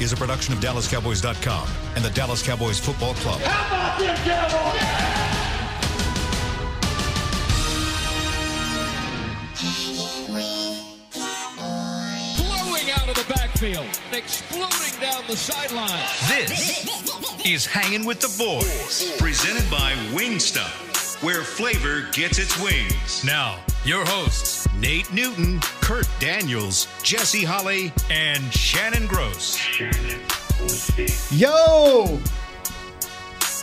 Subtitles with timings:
[0.00, 3.40] is a production of DallasCowboys.com and the Dallas Cowboys Football Club.
[3.40, 5.18] How about them Cowboys?
[12.36, 15.90] blowing out of the backfield, exploding down the sideline.
[16.28, 16.86] This
[17.44, 23.24] is Hanging with the Boys, presented by Wingstop, where flavor gets its wings.
[23.24, 29.58] Now, your hosts, Nate Newton, Kurt Daniels, Jesse Holley, and Shannon Gross.
[31.30, 32.18] Yo!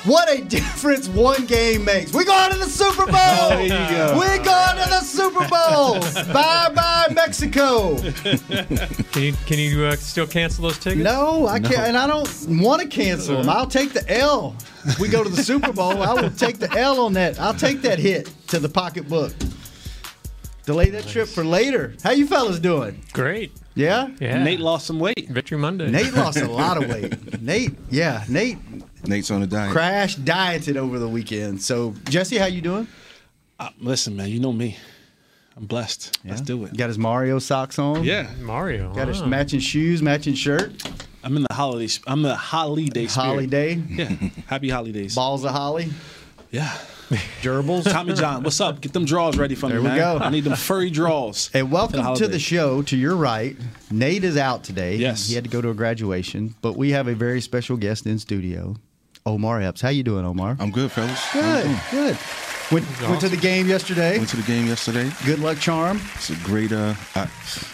[0.06, 2.14] What a difference one game makes.
[2.14, 3.16] We're going to the Super Bowl.
[3.16, 4.16] There you go.
[4.18, 6.00] We're going to the Super Bowl.
[6.34, 7.98] bye bye, Mexico.
[9.12, 11.04] Can you can you uh, still cancel those tickets?
[11.04, 13.50] No, I can't, and I don't want to cancel them.
[13.50, 14.56] I'll take the L.
[15.00, 16.04] We go to the Super Bowl.
[16.04, 17.40] I will take the L on that.
[17.40, 19.34] I'll take that hit to the pocketbook.
[20.66, 21.94] Delay that trip for later.
[22.04, 23.02] How you fellas doing?
[23.14, 23.52] Great.
[23.76, 24.10] Yeah.
[24.20, 24.42] Yeah.
[24.44, 25.28] Nate lost some weight.
[25.30, 25.90] Victory Monday.
[25.90, 27.42] Nate lost a lot of weight.
[27.42, 28.58] Nate, yeah, Nate
[29.08, 29.72] Nate's on a diet.
[29.72, 31.62] crash dieted over the weekend.
[31.62, 32.88] So Jesse, how you doing?
[33.60, 34.78] Uh, listen, man, you know me.
[35.58, 36.18] I'm blessed.
[36.26, 36.76] Let's do it.
[36.76, 38.04] Got his Mario socks on.
[38.04, 38.94] Yeah, Mario.
[38.94, 40.84] Got his matching shoes, matching shirt.
[41.24, 41.94] I'm in the holiday.
[42.08, 43.26] I'm in the holiday spirit.
[43.28, 43.74] Holiday.
[43.76, 44.10] Yeah,
[44.48, 45.16] happy holidays.
[45.16, 45.90] Balls of holly.
[46.52, 46.76] Yeah.
[47.42, 47.84] Gerbils.
[47.92, 48.82] Tommy John, what's up?
[48.82, 49.98] Get them draws ready for There me, we man.
[50.20, 50.24] go.
[50.24, 51.50] I need them furry draws.
[51.54, 52.82] And welcome to the show.
[52.84, 53.56] To your right,
[53.92, 54.96] Nate is out today.
[54.96, 55.28] Yes.
[55.28, 58.18] he had to go to a graduation, but we have a very special guest in
[58.20, 58.76] studio,
[59.26, 59.82] Omar Epps.
[59.82, 60.58] How you doing, Omar?
[60.60, 61.22] I'm good, fellas.
[61.34, 62.18] good, good.
[62.72, 64.18] Went, went to the game yesterday.
[64.18, 65.12] Went to the game yesterday.
[65.24, 66.02] Good luck, charm.
[66.16, 67.30] It's a great, uh, I,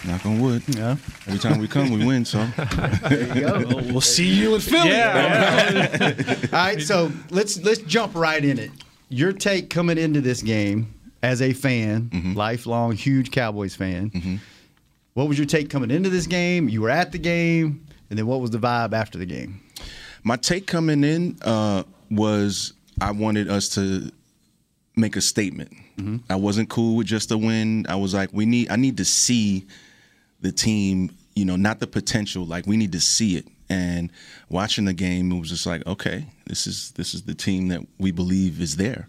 [0.06, 0.62] knock on wood.
[0.68, 0.96] Yeah,
[1.26, 2.26] Every time we come, we win.
[2.26, 2.44] So
[3.08, 3.64] there you go.
[3.66, 4.90] Well, we'll see you in Philly.
[4.90, 6.14] Yeah.
[6.52, 8.70] All right, so let's let's jump right in it.
[9.12, 12.34] Your take coming into this game as a fan, Mm-hmm.
[12.34, 14.40] lifelong huge Cowboys fan.
[15.14, 16.68] What was your take coming into this game?
[16.68, 19.60] You were at the game, and then what was the vibe after the game?
[20.24, 24.10] my take coming in uh, was I wanted us to
[24.96, 25.72] make a statement.
[26.28, 27.86] I wasn't cool with just a win.
[27.88, 28.70] I was like, we need.
[28.72, 29.66] I need to see
[30.40, 31.10] the team.
[31.36, 32.44] You know, not the potential.
[32.44, 33.46] Like we need to see it.
[33.68, 34.10] And
[34.48, 37.80] watching the game, it was just like, okay, this is this is the team that
[37.98, 39.08] we believe is there.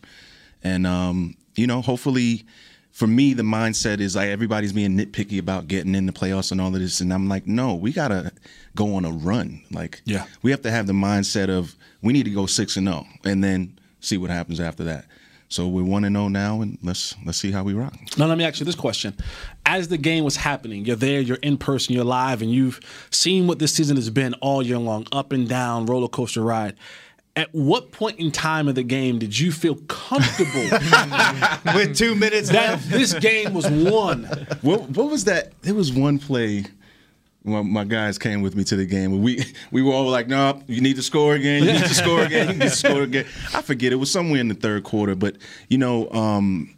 [0.64, 2.46] And um, you know, hopefully,
[2.94, 6.62] for me, the mindset is like everybody's being nitpicky about getting in the playoffs and
[6.62, 8.31] all of this, and I'm like, no, we gotta
[8.76, 9.62] go on a run.
[9.72, 10.24] Like, Yeah.
[10.42, 13.44] we have to have the mindset of we need to go six and zero, and
[13.44, 15.04] then see what happens after that.
[15.50, 17.94] So we're one and zero now, and let's let's see how we rock.
[18.18, 19.16] Now let me ask you this question:
[19.66, 22.80] As the game was happening, you're there, you're in person, you're live, and you've
[23.12, 26.75] seen what this season has been all year long, up and down, roller coaster ride.
[27.36, 30.70] At what point in time of the game did you feel comfortable
[31.76, 34.26] With two minutes that left, this game was won?
[34.62, 35.60] What what was that?
[35.64, 36.66] There was one play.
[37.42, 40.62] When my guys came with me to the game, we we were all like, "No,
[40.68, 41.64] you need to score again.
[41.64, 42.48] You need to score again.
[42.48, 45.38] You need to score again." I forget it was somewhere in the third quarter, but
[45.68, 46.74] you know, um,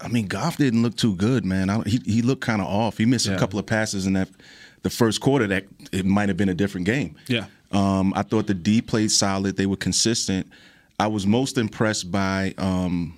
[0.00, 1.68] I mean, Goff didn't look too good, man.
[1.70, 2.98] I, he he looked kind of off.
[2.98, 4.28] He missed a couple of passes in that
[4.82, 7.16] the first quarter that it might have been a different game.
[7.26, 7.46] Yeah.
[7.72, 9.56] Um, I thought the D played solid.
[9.56, 10.46] They were consistent.
[10.98, 13.16] I was most impressed by um,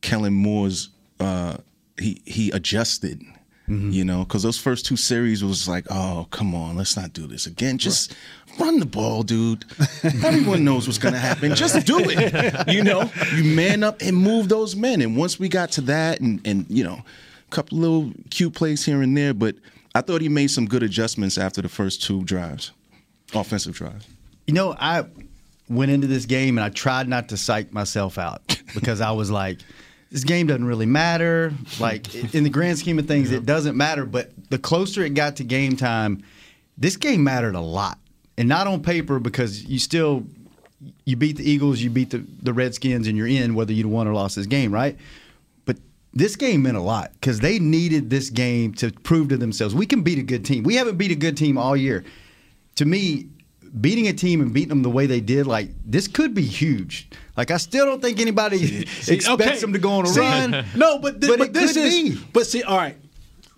[0.00, 0.90] Kellen Moore's.
[1.20, 1.58] Uh,
[1.98, 3.22] he he adjusted.
[3.66, 7.26] You know, because those first two series was like, oh, come on, let's not do
[7.26, 7.78] this again.
[7.78, 8.14] Just
[8.60, 9.64] run the ball, dude.
[10.04, 11.54] Everyone knows what's going to happen.
[11.54, 12.68] Just do it.
[12.68, 15.00] You know, you man up and move those men.
[15.00, 17.02] And once we got to that, and and you know,
[17.50, 19.56] a couple little cute plays here and there, but
[19.94, 22.72] I thought he made some good adjustments after the first two drives,
[23.34, 24.06] offensive drive.
[24.46, 25.04] you know, I
[25.68, 28.42] went into this game and I tried not to psych myself out
[28.74, 29.58] because I was like,
[30.10, 31.52] this game doesn't really matter.
[31.80, 34.04] Like in the grand scheme of things, it doesn't matter.
[34.06, 36.22] But the closer it got to game time,
[36.78, 37.98] this game mattered a lot,
[38.38, 40.24] and not on paper because you still
[41.04, 44.06] you beat the Eagles, you beat the the Redskins, and you're in whether you won
[44.06, 44.96] or lost this game, right?
[45.64, 45.78] But
[46.12, 49.86] this game meant a lot because they needed this game to prove to themselves we
[49.86, 50.62] can beat a good team.
[50.62, 52.04] We haven't beat a good team all year.
[52.76, 53.28] To me,
[53.80, 57.08] beating a team and beating them the way they did, like this could be huge.
[57.36, 59.58] Like I still don't think anybody See, expects okay.
[59.58, 60.64] them to go on a See, run.
[60.76, 61.94] No, but, thi- But but, this is.
[62.18, 62.24] be.
[62.32, 62.96] But see, all right,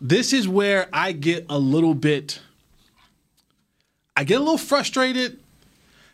[0.00, 2.40] this is where I get a little bit.
[4.16, 5.38] I get a little frustrated,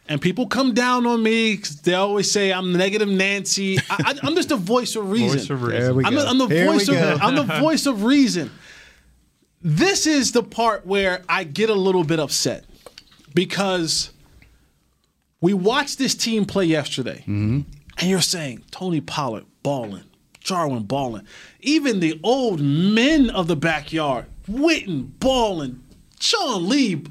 [0.08, 3.78] and people come down on me 'cause they always say I'm negative Nancy.
[3.78, 5.38] I, I, I'm just a voice of reason.
[5.38, 6.04] Voice of reason.
[6.04, 6.26] I'm, the.
[6.26, 7.18] I'm the voice of go.
[7.20, 8.50] I'm the voice of reason.
[9.64, 12.64] This is the part where I get a little bit upset
[13.34, 14.10] because
[15.40, 17.60] we watched this team play yesterday, Mm-hmm.
[17.98, 20.04] and you're saying Tony Pollard balling,
[20.40, 21.26] Jarwin balling,
[21.60, 25.82] even the old men of the backyard, Witten balling,
[26.20, 27.08] Sean Lee, and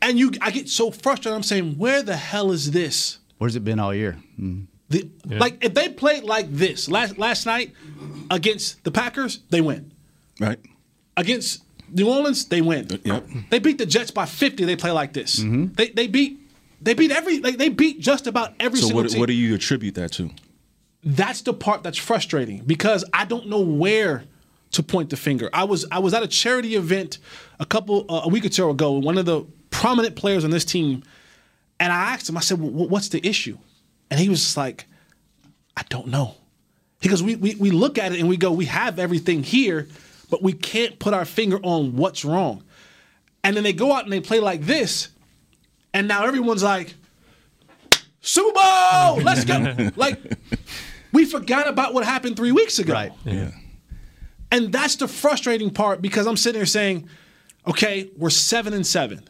[0.00, 1.32] And you, I get so frustrated.
[1.36, 3.18] I'm saying, where the hell is this?
[3.38, 4.16] Where's it been all year?
[4.40, 4.66] Mm.
[4.90, 7.72] The, Like if they played like this last last night
[8.30, 9.90] against the Packers, they win.
[10.40, 10.58] Right.
[11.16, 12.86] Against New Orleans, they win.
[13.04, 13.26] Yep.
[13.50, 14.64] They beat the Jets by 50.
[14.64, 15.40] They play like this.
[15.40, 15.74] Mm-hmm.
[15.74, 16.38] They they beat
[16.80, 19.20] they beat every like, they beat just about every So single what team.
[19.20, 20.30] what do you attribute that to?
[21.04, 24.24] that's the part that's frustrating because I don't know where
[24.72, 25.48] to point the finger.
[25.52, 27.18] I was I was at a charity event
[27.60, 28.92] a couple uh, a week or two ago.
[28.92, 31.04] One of the prominent players on this team,
[31.80, 32.36] and I asked him.
[32.36, 33.56] I said, well, "What's the issue?"
[34.10, 34.86] And he was just like,
[35.76, 36.34] "I don't know."
[37.00, 39.86] He goes, we, we we look at it and we go, "We have everything here,
[40.30, 42.64] but we can't put our finger on what's wrong."
[43.44, 45.08] And then they go out and they play like this,
[45.94, 46.94] and now everyone's like,
[48.20, 49.90] Super Bowl, let's go.
[49.96, 50.20] like,
[51.12, 52.92] we forgot about what happened three weeks ago.
[52.92, 53.12] Right.
[53.24, 53.50] Yeah.
[54.50, 57.08] And that's the frustrating part because I'm sitting here saying,
[57.66, 59.22] okay, we're seven and seven.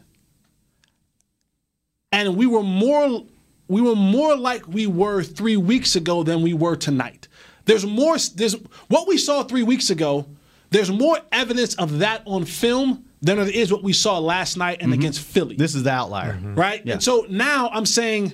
[2.11, 3.25] And we were more
[3.67, 7.27] we were more like we were three weeks ago than we were tonight.
[7.65, 8.53] There's more there's
[8.87, 10.25] what we saw three weeks ago,
[10.71, 14.77] there's more evidence of that on film than there is what we saw last night
[14.81, 14.99] and mm-hmm.
[14.99, 15.55] against Philly.
[15.55, 16.33] This is the outlier.
[16.33, 16.55] Mm-hmm.
[16.55, 16.85] right?
[16.85, 16.93] Yeah.
[16.93, 18.33] And so now I'm saying,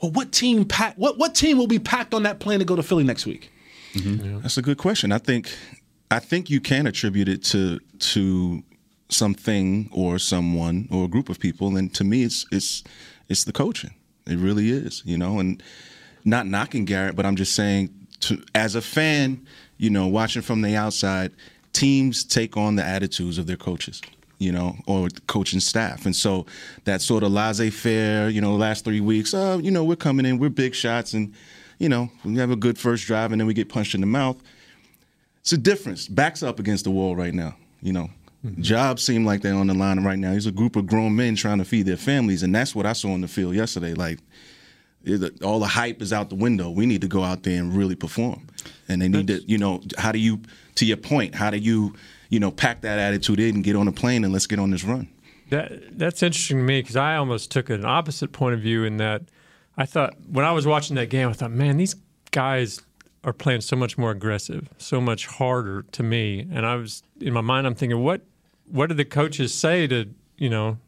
[0.00, 2.76] well, what team pack what what team will be packed on that plane to go
[2.76, 3.50] to Philly next week?
[3.94, 4.40] Mm-hmm.
[4.40, 5.12] That's a good question.
[5.12, 5.50] I think
[6.10, 8.62] I think you can attribute it to to
[9.08, 12.82] something or someone or a group of people, and to me, it's it's
[13.28, 13.94] it's the coaching.
[14.26, 15.38] It really is, you know.
[15.38, 15.62] And
[16.24, 19.46] not knocking Garrett, but I'm just saying, to, as a fan,
[19.76, 21.32] you know, watching from the outside,
[21.74, 24.00] teams take on the attitudes of their coaches.
[24.38, 26.44] You know, or coaching staff, and so
[26.84, 28.28] that sort of laissez-faire.
[28.28, 31.32] You know, last three weeks, uh, you know, we're coming in, we're big shots, and
[31.78, 34.08] you know, we have a good first drive, and then we get punched in the
[34.08, 34.36] mouth
[35.44, 36.08] it's a difference.
[36.08, 37.54] Backs up against the wall right now.
[37.82, 38.08] You know,
[38.60, 40.30] jobs seem like they're on the line right now.
[40.30, 42.94] There's a group of grown men trying to feed their families, and that's what I
[42.94, 43.92] saw on the field yesterday.
[43.92, 44.20] Like,
[45.42, 46.70] all the hype is out the window.
[46.70, 48.46] We need to go out there and really perform.
[48.88, 50.40] And they need to, you know, how do you,
[50.76, 51.94] to your point, how do you,
[52.30, 54.70] you know, pack that attitude in and get on a plane and let's get on
[54.70, 55.08] this run?
[55.50, 58.96] That that's interesting to me because I almost took an opposite point of view in
[58.96, 59.22] that
[59.76, 61.94] I thought when I was watching that game, I thought, man, these
[62.30, 62.80] guys
[63.24, 66.46] are playing so much more aggressive, so much harder to me.
[66.50, 68.22] And I was in my mind, I'm thinking, what
[68.70, 70.78] what did the coaches say to you know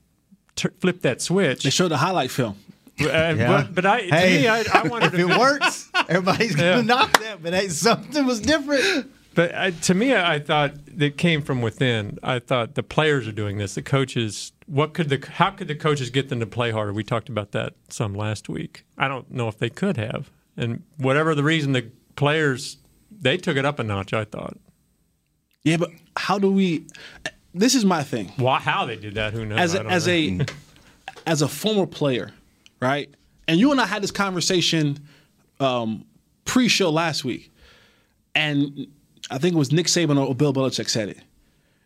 [0.56, 1.62] t- flip that switch?
[1.62, 2.56] They showed the highlight film.
[2.98, 6.56] Uh, but, but I, to Hey, me, I, I wanted if to it works, everybody's
[6.56, 6.80] gonna Yeah.
[6.80, 7.42] knock that.
[7.42, 9.12] But hey, something was different.
[9.36, 12.18] But uh, to me, I I thought it came from within.
[12.22, 13.74] I thought the players are doing this.
[13.74, 16.92] The coaches, what could the how could the coaches get them to play harder?
[16.92, 18.84] We talked about that some last week.
[18.98, 22.78] I don't know if they could have, and whatever the reason, the players
[23.10, 24.12] they took it up a notch.
[24.14, 24.56] I thought.
[25.62, 26.86] Yeah, but how do we?
[27.52, 28.32] This is my thing.
[28.36, 29.34] Why, how they did that?
[29.34, 29.58] Who knows?
[29.58, 30.12] As I a, as know.
[30.14, 30.46] a
[31.26, 32.32] as a former player,
[32.80, 33.14] right?
[33.46, 34.98] And you and I had this conversation
[35.60, 36.06] um,
[36.46, 37.52] pre-show last week,
[38.34, 38.88] and
[39.30, 41.18] I think it was Nick Saban or Bill Belichick said it.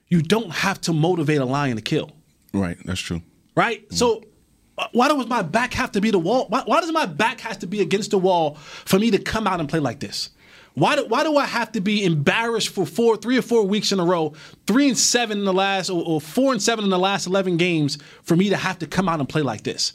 [0.09, 2.11] You don't have to motivate a lion to kill.
[2.53, 2.77] Right.
[2.85, 3.23] That's true.
[3.55, 3.85] right?
[3.93, 4.25] So
[4.77, 6.47] uh, why does my back have to be the wall?
[6.49, 9.47] Why, why does my back have to be against the wall for me to come
[9.47, 10.31] out and play like this?
[10.75, 13.93] Why do, why do I have to be embarrassed for four, three or four weeks
[13.93, 14.35] in a row,
[14.67, 17.57] three and seven in the last, or, or four and seven in the last eleven
[17.57, 19.95] games, for me to have to come out and play like this?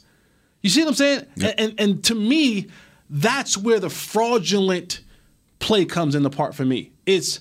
[0.62, 1.26] You see what I'm saying?
[1.36, 2.68] And, and and to me,
[3.08, 5.00] that's where the fraudulent
[5.66, 6.92] play comes into part for me.
[7.04, 7.40] It's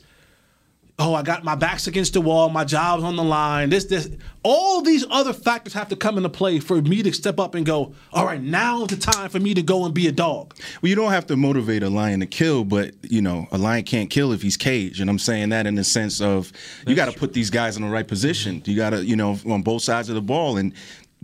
[0.97, 4.09] oh, I got my back's against the wall, my job's on the line, this, this.
[4.43, 7.65] All these other factors have to come into play for me to step up and
[7.65, 10.55] go, all right, now's the time for me to go and be a dog.
[10.81, 13.83] Well, you don't have to motivate a lion to kill, but you know, a lion
[13.83, 15.01] can't kill if he's caged.
[15.01, 16.51] And I'm saying that in the sense of
[16.87, 18.61] you got to put these guys in the right position.
[18.65, 20.73] You got to, you know, on both sides of the ball, and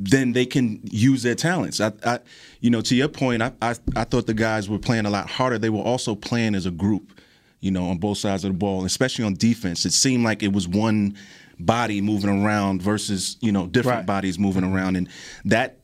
[0.03, 1.79] then they can use their talents.
[1.79, 2.19] I, I
[2.59, 5.29] you know, to your point, I, I, I thought the guys were playing a lot
[5.29, 5.57] harder.
[5.57, 7.19] They were also playing as a group,
[7.59, 9.85] you know, on both sides of the ball, especially on defense.
[9.85, 11.15] It seemed like it was one
[11.59, 14.05] body moving around versus you know different Right.
[14.05, 15.07] bodies moving around, and
[15.45, 15.77] that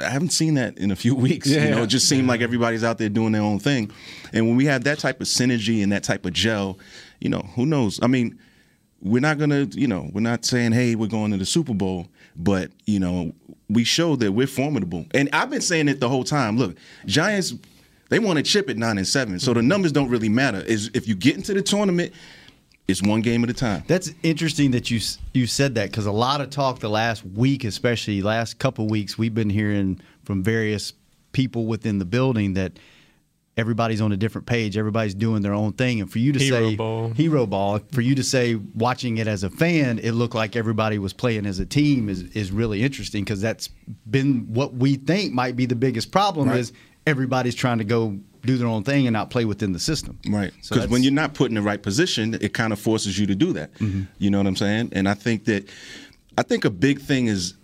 [0.00, 1.48] I haven't seen that in a few weeks.
[1.48, 3.90] You know, it just seemed like everybody's out there doing their own thing.
[4.32, 6.78] And when we have that type of synergy and that type of gel,
[7.20, 7.98] you know, who knows?
[8.02, 8.38] I mean,
[9.00, 12.08] we're not gonna, you know, we're not saying, hey, we're going to the Super Bowl,
[12.36, 13.32] but you know,
[13.68, 15.06] we show that we're formidable.
[15.12, 16.56] And I've been saying it the whole time.
[16.56, 17.54] Look, Giants,
[18.08, 19.68] they want to chip at nine and seven, so the mm-hmm.
[19.68, 20.60] numbers don't really matter.
[20.60, 22.12] Is if you get into the tournament,
[22.88, 23.82] it's one game at a time.
[23.88, 25.00] That's interesting that you
[25.32, 29.18] you said that because a lot of talk the last week, especially last couple weeks,
[29.18, 30.92] we've been hearing from various
[31.32, 32.78] people within the building that
[33.56, 36.70] everybody's on a different page, everybody's doing their own thing, and for you to Hero
[36.70, 37.08] say ball.
[37.10, 40.98] hero ball, for you to say watching it as a fan, it looked like everybody
[40.98, 43.68] was playing as a team is is really interesting because that's
[44.10, 46.58] been what we think might be the biggest problem Right.
[46.60, 46.72] is
[47.06, 50.18] everybody's trying to go do their own thing and not play within the system.
[50.28, 50.52] Right.
[50.60, 53.26] So Because when you're not put in the right position, it kind of forces you
[53.26, 53.72] to do that.
[53.74, 54.02] Mm-hmm.
[54.18, 54.90] You know what I'm saying?
[54.92, 55.68] And I think that
[56.38, 57.54] I think a big thing is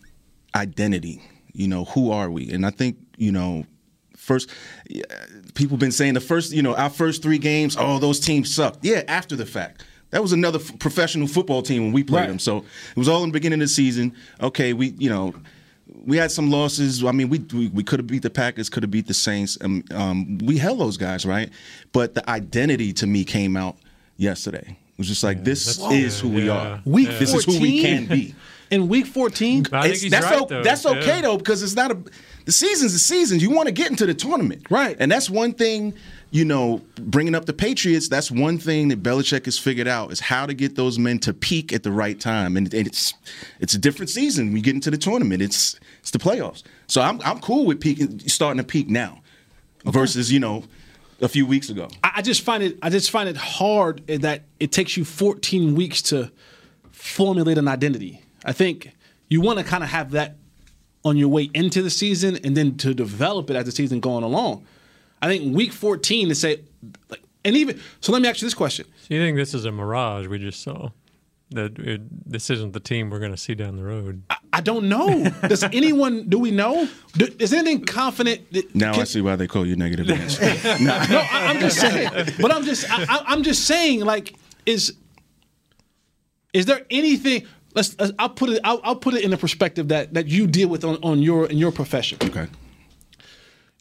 [0.54, 1.22] identity.
[1.52, 2.50] You know, who are we?
[2.50, 3.64] And I think, you know,
[4.23, 4.49] first
[5.55, 8.85] people been saying the first, you know, our first 3 games, oh, those teams sucked.
[8.85, 9.85] Yeah, after the fact.
[10.11, 12.29] That was another f- professional football team when we played Right.
[12.29, 12.38] them.
[12.38, 14.12] So it was all in the beginning of the season.
[14.43, 15.35] Okay, we, you know,
[16.05, 17.02] we had some losses.
[17.02, 19.57] I mean, we we, we could have beat the Packers, could have beat the Saints.
[19.62, 21.49] Um, um, we held those guys, right?
[21.93, 23.76] But the identity to me came out
[24.19, 24.76] yesterday.
[24.93, 26.83] It was just like this is who we yeah, are.
[26.85, 28.35] Week This is who we can be.
[28.71, 31.21] In week 14, I think It's- he's that's right, o- that's okay Yeah.
[31.23, 31.99] though because it's not a
[32.44, 33.40] the season's the season.
[33.40, 34.96] You want to get into the tournament, Right.
[34.99, 35.94] And that's one thing.
[36.30, 40.18] You know, bringing up the Patriots, that's one thing that Belichick has figured out is
[40.20, 43.12] how to get those men to peak at the right time, and, and it's
[43.61, 44.46] it's a different season.
[44.46, 45.42] when you get into the tournament.
[45.42, 46.62] It's it's the playoffs.
[46.87, 49.20] So I'm I'm cool with peaking, starting to peak now,
[49.84, 50.64] versus you know
[51.20, 51.88] a few weeks ago.
[52.02, 56.00] I just find it I just find it hard that it takes you 14 weeks
[56.02, 56.32] to
[56.90, 58.22] formulate an identity.
[58.44, 58.92] I think
[59.28, 60.37] you want to kind of have that
[61.04, 64.23] on your way into the season and then to develop it as the season going
[64.25, 64.64] along.
[65.21, 66.61] I think week 14 to say
[67.09, 68.87] like and even so let me ask you this question.
[69.02, 70.90] So you think this is a mirage we just saw?
[71.50, 74.23] That it, this isn't the team we're going to see down the road.
[74.54, 75.28] I don't know.
[75.49, 76.88] Does anyone do we know?
[77.14, 80.06] Do, is anything confident that Now I see why they call you negative.
[80.09, 80.40] Nancy.
[80.82, 82.11] No, I, I'm just saying.
[82.40, 84.94] But I'm just I, I- I'm just saying like is
[86.52, 89.88] is there anything let's, let's I'll put it I'll, I'll put it in the perspective
[89.88, 92.19] that that you deal with on, on your in your profession.
[92.23, 92.47] okay.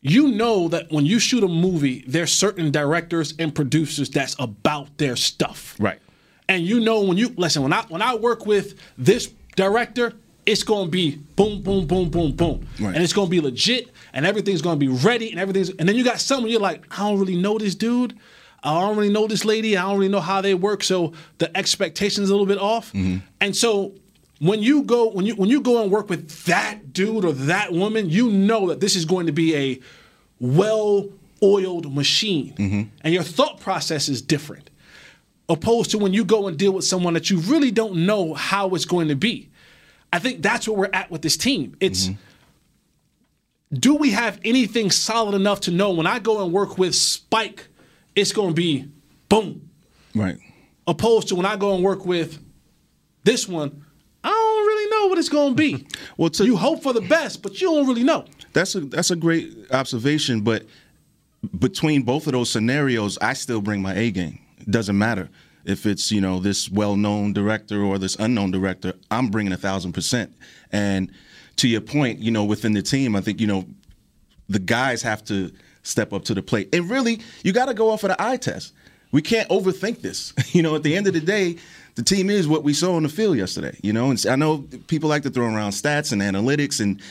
[0.03, 4.97] You know that when you shoot a movie, there's certain directors and producers that's about
[4.97, 5.75] their stuff.
[5.79, 5.99] Right.
[6.49, 10.13] And you know when you listen when I when I work with this director,
[10.45, 12.67] it's going to be boom boom boom boom boom.
[12.79, 12.95] Right.
[12.95, 15.87] And it's going to be legit and everything's going to be ready and everything's and
[15.87, 18.17] then you got someone you're like, I don't really know this dude.
[18.63, 19.75] I don't really know this lady.
[19.75, 22.93] I don't really know how they work, so the expectations is a little bit off.
[22.93, 23.17] Mm-hmm.
[23.39, 23.95] And so
[24.39, 27.73] when you go when you when you go and work with that dude or that
[27.73, 29.79] woman, you know that this is going to be a
[30.39, 32.81] well-oiled machine, mm-hmm.
[33.01, 34.69] and your thought process is different
[35.51, 38.69] opposed to when you go and deal with someone that you really don't know how
[38.69, 39.49] it's going to be.
[40.13, 41.75] I think that's where we're at with this team.
[41.79, 43.75] It's mm-hmm.
[43.77, 47.67] do we have anything solid enough to know when I go and work with Spike,
[48.21, 48.87] it's going to be
[49.29, 49.69] boom,
[50.15, 50.37] Right.
[50.87, 52.39] opposed to when I go and work with
[53.23, 53.85] this one,
[54.23, 55.85] I don't really know what it's going to be.
[56.17, 58.25] Well, to- you hope for the best, but you don't really know.
[58.53, 60.65] That's a that's a great observation, but
[61.57, 64.37] between both of those scenarios, I still bring my A game.
[64.59, 65.29] It doesn't matter
[65.65, 68.93] if it's you know this well-known director or this unknown director.
[69.09, 70.33] I'm bringing a thousand percent.
[70.71, 71.11] And
[71.57, 73.65] to your point, you know, within the team, I think you know
[74.49, 75.51] the guys have to
[75.83, 76.73] step up to the plate.
[76.73, 78.73] And really, you got to go off of the eye test.
[79.11, 80.33] We can't overthink this.
[80.53, 81.57] You know, at the end of the day,
[81.95, 83.77] the team is what we saw on the field yesterday.
[83.81, 87.01] You know, and I know people like to throw around stats and analytics and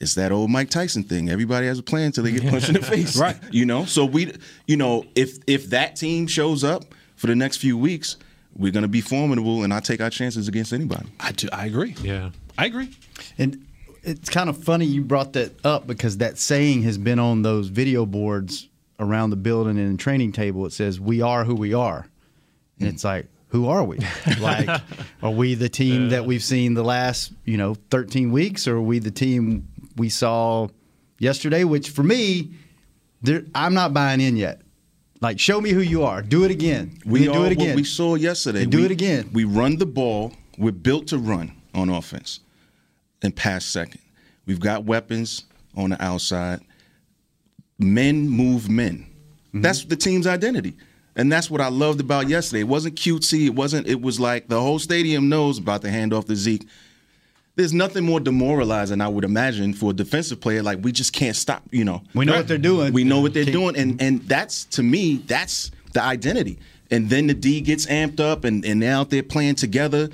[0.00, 1.28] it's that old Mike Tyson thing.
[1.28, 3.18] Everybody has a plan until they get punched in the face.
[3.18, 3.36] Right.
[3.50, 4.32] You know, so we,
[4.66, 8.16] you know, if if that team shows up for the next few weeks,
[8.56, 11.06] we're going to be formidable, and I take our chances against anybody.
[11.20, 11.48] I do.
[11.52, 11.94] I agree.
[12.02, 12.30] Yeah.
[12.56, 12.90] I agree.
[13.36, 13.66] And
[14.02, 17.68] it's kind of funny you brought that up because that saying has been on those
[17.68, 20.66] video boards around the building and the training table.
[20.66, 22.06] It says, "We are who we are,"
[22.78, 23.98] and it's like, who are we?
[24.40, 24.68] like,
[25.22, 28.82] are we the team that we've seen the last you know 13 weeks, or are
[28.82, 30.68] we the team we saw
[31.18, 31.64] yesterday?
[31.64, 32.52] Which for me,
[33.22, 34.62] there, I'm not buying in yet.
[35.22, 36.22] Like, show me who you are.
[36.22, 36.98] Do it again.
[37.04, 37.68] We do it again.
[37.68, 38.62] what we saw yesterday.
[38.62, 39.28] And do We- it again.
[39.34, 40.32] We run the ball.
[40.56, 42.40] We're built to run on offense
[43.22, 44.00] and pass second.
[44.46, 45.44] We've got weapons
[45.76, 46.60] on the outside.
[47.78, 49.06] Men move men.
[49.48, 49.62] Mm-hmm.
[49.62, 50.76] That's the team's identity.
[51.16, 52.60] And that's what I loved about yesterday.
[52.60, 53.46] It wasn't cutesy.
[53.46, 56.66] It wasn't, it was like the whole stadium knows about the handoff to Zeke.
[57.56, 60.62] There's nothing more demoralizing, I would imagine, for a defensive player.
[60.62, 62.02] Like we just can't stop, you know.
[62.14, 62.92] We know what they're doing.
[62.92, 66.58] We know what they're doing, and and that's to me, that's the identity.
[66.90, 70.08] And then the D gets amped up, and and they're out there playing together.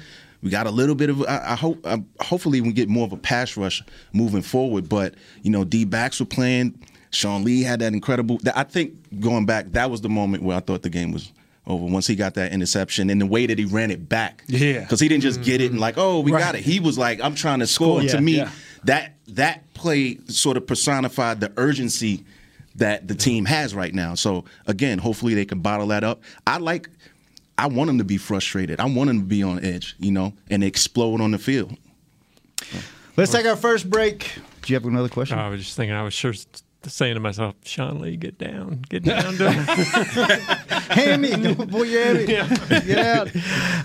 [0.47, 1.23] We got a little bit of.
[1.23, 1.85] I, I hope.
[1.85, 4.89] I, hopefully, we get more of a pass rush moving forward.
[4.89, 6.81] But you know, D backs were playing.
[7.11, 8.39] Sean Lee had that incredible.
[8.55, 11.33] I think going back, that was the moment where I thought the game was
[11.67, 11.85] over.
[11.85, 14.45] Once he got that interception and the way that he ran it back.
[14.47, 14.83] Yeah.
[14.83, 16.61] because he didn't just get it and like, oh, we got it.
[16.61, 18.01] He was like, I'm trying to score.
[18.03, 18.51] Yeah, to me, yeah.
[18.85, 22.25] that that play sort of personified the urgency
[22.77, 24.15] that the team has right now.
[24.15, 26.23] So again, hopefully they can bottle that up.
[26.47, 26.89] I like
[27.59, 28.81] I want them to be frustrated.
[28.81, 31.77] I want them to be on edge, you know, and explode on the field.
[33.17, 34.31] Let's take our first break.
[34.63, 35.39] Do you have another question?
[35.39, 36.47] I was just thinking, I was sure s-
[36.91, 39.35] saying to myself, Sean Lee, get down, get down.
[39.37, 39.51] To
[40.91, 42.27] hammy, don't pull hammy.
[42.27, 43.29] Get out.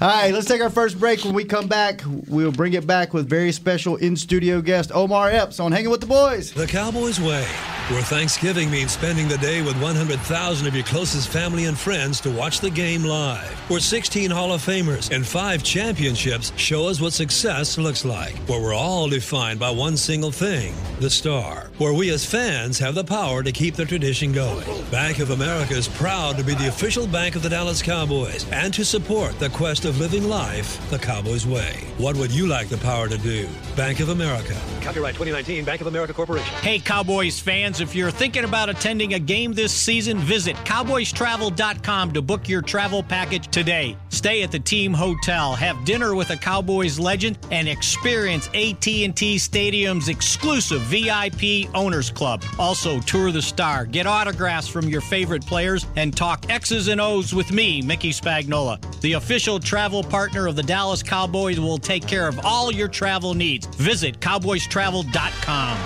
[0.02, 1.24] All right, let's take our first break.
[1.24, 5.30] When we come back, we'll bring it back with very special in studio guest Omar
[5.30, 6.52] Epps on Hanging with the Boys.
[6.54, 7.44] The Cowboys Way,
[7.90, 12.32] where Thanksgiving means spending the day with 100,000 of your closest family and friends to
[12.32, 13.50] watch the game live.
[13.70, 18.36] Where 16 Hall of Famers and five championships show us what success looks like.
[18.48, 21.72] Where we're all defined by one single thing the star.
[21.80, 24.66] Where we as fans have the power to keep the tradition going.
[24.90, 28.74] Bank of America is proud to be the official bank of the Dallas Cowboys and
[28.74, 31.86] to support the quest of living life the Cowboys Way.
[31.98, 33.48] What would you like the power to do?
[33.76, 34.54] Bank of America.
[34.82, 36.54] Copyright 2019 Bank of America Corporation.
[36.56, 42.22] Hey, Cowboys fans, if you're thinking about attending a game this season, visit cowboystravel.com to
[42.22, 43.96] book your travel package today.
[44.10, 50.10] Stay at the team hotel, have dinner with a Cowboys legend, and experience AT&T Stadium's
[50.10, 52.44] exclusive VIP Owners Club.
[52.58, 57.34] Also, tour the star, get autographs from your favorite players, and talk X's and O's
[57.34, 58.80] with me, Mickey Spagnola.
[59.02, 63.34] The official travel partner of the Dallas Cowboys will take care of all your travel
[63.36, 63.68] needs.
[63.68, 65.78] Visit cowboystravel.com.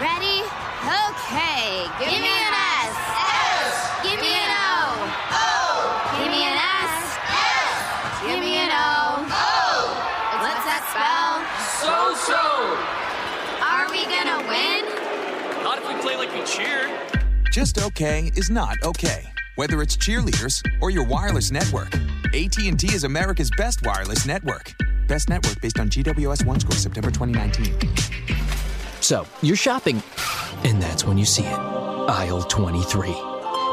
[0.00, 0.42] Ready?
[0.80, 1.86] Okay.
[1.98, 2.49] Give, me an
[17.50, 19.28] Just okay is not okay.
[19.56, 21.92] Whether it's cheerleaders or your wireless network,
[22.26, 24.72] AT&T is America's best wireless network.
[25.08, 27.74] Best network based on GWS One score September 2019.
[29.00, 30.00] So, you're shopping,
[30.62, 31.58] and that's when you see it.
[31.58, 33.12] Aisle 23.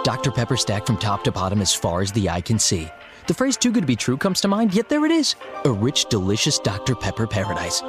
[0.03, 0.31] Dr.
[0.31, 2.89] Pepper stacked from top to bottom as far as the eye can see.
[3.27, 5.35] The phrase too good to be true comes to mind, yet there it is.
[5.65, 6.95] A rich, delicious Dr.
[6.95, 7.83] Pepper paradise.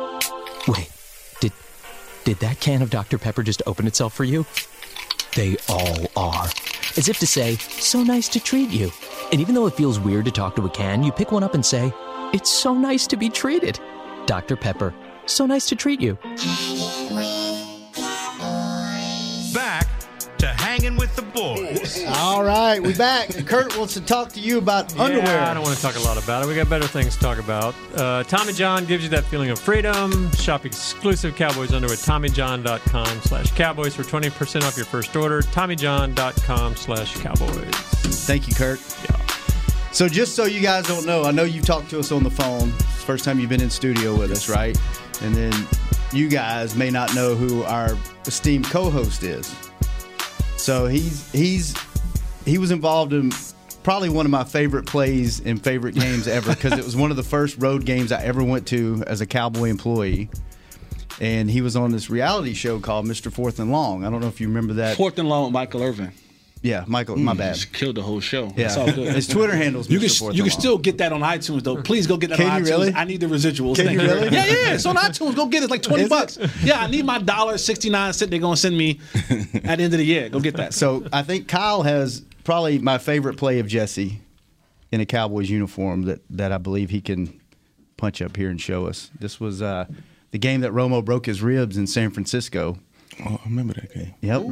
[0.66, 0.90] Wait,
[1.40, 1.52] did
[2.24, 3.16] did that can of Dr.
[3.16, 4.44] Pepper just open itself for you?
[5.38, 6.46] They all are.
[6.96, 8.90] As if to say, so nice to treat you.
[9.30, 11.54] And even though it feels weird to talk to a can, you pick one up
[11.54, 11.92] and say,
[12.32, 13.78] it's so nice to be treated.
[14.26, 14.56] Dr.
[14.56, 14.92] Pepper,
[15.26, 16.18] so nice to treat you.
[20.88, 22.04] Hanging with the boys.
[22.06, 23.28] All right, we're back.
[23.46, 25.26] Kurt wants to talk to you about underwear.
[25.26, 26.48] Yeah, I don't want to talk a lot about it.
[26.48, 27.74] We got better things to talk about.
[27.94, 30.30] Uh, Tommy John gives you that feeling of freedom.
[30.32, 35.42] Shop exclusive Cowboys underwear at TommyJohn.com slash Cowboys for 20% off your first order.
[35.42, 37.74] TommyJohn.com slash Cowboys.
[38.26, 38.80] Thank you, Kurt.
[39.04, 39.16] Yeah.
[39.92, 42.30] So just so you guys don't know, I know you've talked to us on the
[42.30, 42.68] phone.
[42.68, 44.78] It's the first time you've been in studio with us, right?
[45.22, 45.52] And then
[46.12, 47.96] you guys may not know who our
[48.26, 49.67] esteemed co-host is.
[50.58, 51.74] So he's he's
[52.44, 53.32] he was involved in
[53.82, 57.16] probably one of my favorite plays and favorite games ever because it was one of
[57.16, 60.28] the first road games I ever went to as a Cowboy employee.
[61.20, 63.32] And he was on this reality show called Mr.
[63.32, 64.04] Fourth and Long.
[64.04, 64.96] I don't know if you remember that.
[64.96, 66.12] Fourth and long with Michael Irvin.
[66.62, 67.54] Yeah, Michael, my Mm, bad.
[67.54, 68.52] Just killed the whole show.
[68.56, 68.66] Yeah.
[68.66, 69.14] It's all good.
[69.14, 71.80] His Twitter handle's You can you can still get that on iTunes though.
[71.82, 72.70] Please go get that Can on you iTunes.
[72.70, 72.94] really?
[72.94, 73.76] I need the residuals.
[73.76, 74.28] Can Thank you really?
[74.34, 74.74] Yeah, yeah.
[74.74, 75.36] It's on iTunes.
[75.36, 75.64] Go get it.
[75.64, 76.10] It's like twenty Is it?
[76.10, 76.38] bucks.
[76.62, 78.30] Yeah, I need my dollar sixty nine cent.
[78.30, 80.28] They're gonna send me at the end of the year.
[80.28, 80.74] Go get that.
[80.74, 84.20] So I think Kyle has probably my favorite play of Jesse
[84.90, 87.38] in a Cowboys uniform that, that I believe he can
[87.98, 89.10] punch up here and show us.
[89.20, 89.84] This was uh,
[90.30, 92.78] the game that Romo broke his ribs in San Francisco.
[93.24, 94.14] Oh, I remember that game.
[94.22, 94.42] Yep.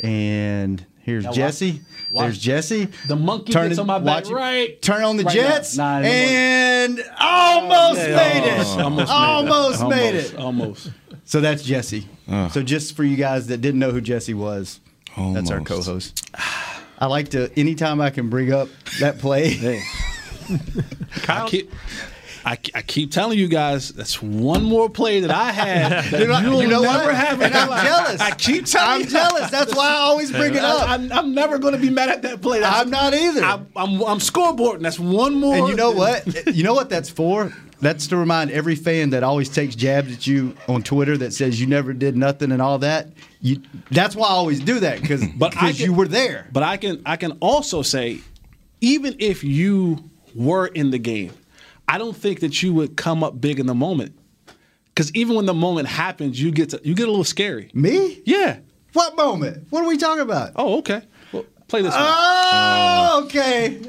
[0.00, 1.80] And here's Now Jesse.
[2.10, 2.22] watch.
[2.24, 2.88] There's Jesse.
[3.06, 4.80] The monkey Turn gets it- on my back right.
[4.82, 5.34] Turn on the right.
[5.34, 8.66] Jets Nah, the monkey- and almost Yeah, made it.
[8.78, 9.90] almost, almost made it.
[9.90, 10.36] Almost made it.
[10.36, 10.90] Almost.
[11.24, 12.06] So that's Jesse.
[12.28, 12.48] Uh.
[12.50, 14.80] So just for you guys that didn't know who Jesse was,
[15.16, 16.28] that's our co-host.
[16.98, 18.68] I like to anytime I can bring up
[19.00, 19.50] that play.
[19.50, 19.82] Hey.
[21.28, 21.72] I keep,
[22.46, 26.26] I, I keep telling you guys that's one more play that I had that You
[26.26, 27.14] know- you'll you know never what?
[27.14, 27.40] have.
[27.40, 27.82] And I'm life.
[27.84, 28.20] jealous.
[28.20, 29.06] I keep telling I'm you.
[29.06, 29.50] jealous.
[29.50, 30.88] That's why I always bring it up.
[30.88, 32.60] I, am never going to be mad at that play.
[32.60, 33.42] That's, I'm not either.
[33.42, 34.80] I'm, I'm, I'm scoreboarding.
[34.80, 35.56] That's one more.
[35.56, 36.26] And you know what?
[36.54, 37.52] You know what that's for?
[37.80, 41.60] That's to remind every fan that always takes jabs at you on Twitter that says
[41.60, 43.08] you never did nothing and all that.
[43.40, 46.48] You, that's why I always do that because I can- you were there.
[46.52, 48.20] But I can I can also say,
[48.80, 51.32] even if you were in the game,
[51.88, 54.18] I don't think that you would come up big in the moment.
[54.86, 57.70] Because even when the moment happens, you get to, you get a little scary.
[57.74, 58.22] Me?
[58.24, 58.58] Yeah.
[58.92, 59.66] What moment?
[59.70, 60.52] What are we talking about?
[60.54, 61.02] Oh, okay.
[61.32, 62.02] Well, play this one.
[62.04, 63.80] Oh, okay.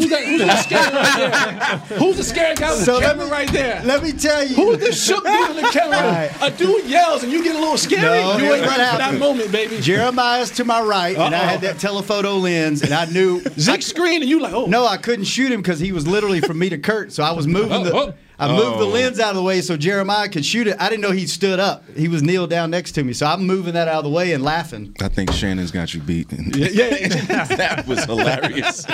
[0.00, 0.24] Who's that?
[0.24, 1.98] Who's the scary right there?
[1.98, 3.82] Who's the scary guy with So the let camera me- right there?
[3.84, 4.54] Let me tell you.
[4.54, 5.96] Who's the shook dude in the camera?
[6.06, 6.30] Right.
[6.42, 8.02] A dude yells and you get a little scary.
[8.02, 9.78] No, you ain't ready for that moment, baby.
[9.80, 14.20] Jeremiah's to my right, and I had that telephoto lens, and I knew Zeke screen
[14.22, 14.66] and you like, oh.
[14.66, 17.12] No, I couldn't shoot him because he was literally from me to Kurt.
[17.12, 17.92] So I was moving the.
[17.92, 18.14] Oh, oh.
[18.38, 18.88] I moved the Oh.
[18.88, 20.76] lens out of the way so Jeremiah could shoot it.
[20.78, 21.84] I didn't know he stood up.
[21.96, 24.32] He was kneeled down next to me, so I'm moving that out of the way
[24.32, 24.94] and laughing.
[25.00, 26.28] I think Shannon's got you beat.
[26.56, 27.44] Yeah, yeah.
[27.56, 28.84] that was hilarious.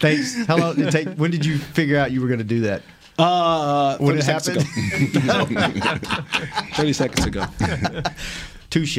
[0.00, 0.46] Thanks.
[0.46, 1.08] How long did it take?
[1.16, 2.82] When did you figure out you were going to do that?
[3.18, 4.58] Uh, When it happened?
[4.58, 5.98] ago.
[6.74, 7.44] 30 seconds ago.
[8.70, 8.98] Touche.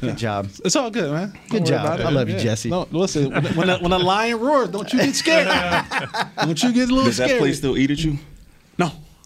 [0.00, 0.48] Good job.
[0.64, 1.30] It's all good, man.
[1.48, 2.06] Good Don't worry job.
[2.06, 2.70] I love you, Jesse.
[2.70, 5.46] No, listen, when, when, a, when a lion roars, don't you get scared.
[6.38, 7.04] don't you get a little scared.
[7.04, 7.40] Does that scared.
[7.40, 8.18] place still eat at you?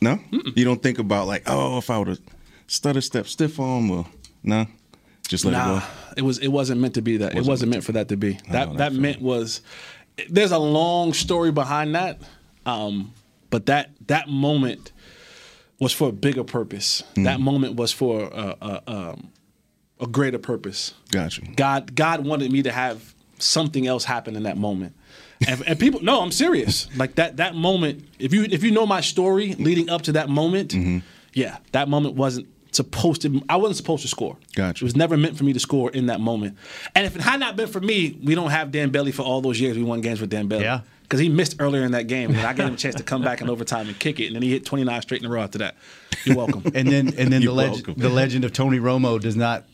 [0.01, 0.19] No.
[0.31, 0.41] No?
[0.55, 2.21] You don't think about like, oh, if I would have
[2.67, 4.07] stutter step stiff arm or
[4.43, 4.67] no?
[5.29, 5.87] Just let nah, it go.
[6.19, 7.35] it was it wasn't meant to be that.
[7.35, 8.39] Wasn't it wasn't meant for that to be.
[8.49, 9.61] I That that that meant was.
[10.31, 12.23] There's a long story behind that,
[12.65, 13.13] um,
[13.51, 14.93] but that that moment
[15.79, 17.03] was for a bigger purpose.
[17.17, 17.25] Mm.
[17.25, 19.31] That moment was for a, a, um,
[20.01, 20.95] a greater purpose.
[21.11, 21.55] Got you.
[21.55, 24.95] God God wanted me to have something else happen in that moment.
[25.47, 26.89] And, and people no, I'm serious.
[26.97, 30.29] Like that that moment, if you if you know my story leading up to that
[30.29, 30.99] moment, Mm-hmm.
[31.35, 34.37] yeah, that moment wasn't supposed to I wasn't supposed to score.
[34.55, 34.83] Gotcha.
[34.83, 36.57] It was never meant for me to score in that moment.
[36.95, 39.41] And if it had not been for me, we don't have Dan Bailey for all
[39.41, 40.65] those years we won games with Dan Bailey.
[40.65, 40.81] Yeah.
[41.03, 43.23] Because he missed earlier in that game, and I gave him a chance to come
[43.23, 45.41] back in overtime and kick it, and then he hit 29 straight in a row
[45.41, 45.77] after that.
[46.25, 46.63] You're welcome.
[46.75, 49.65] And then and then the legend the legend of Tony Romo does not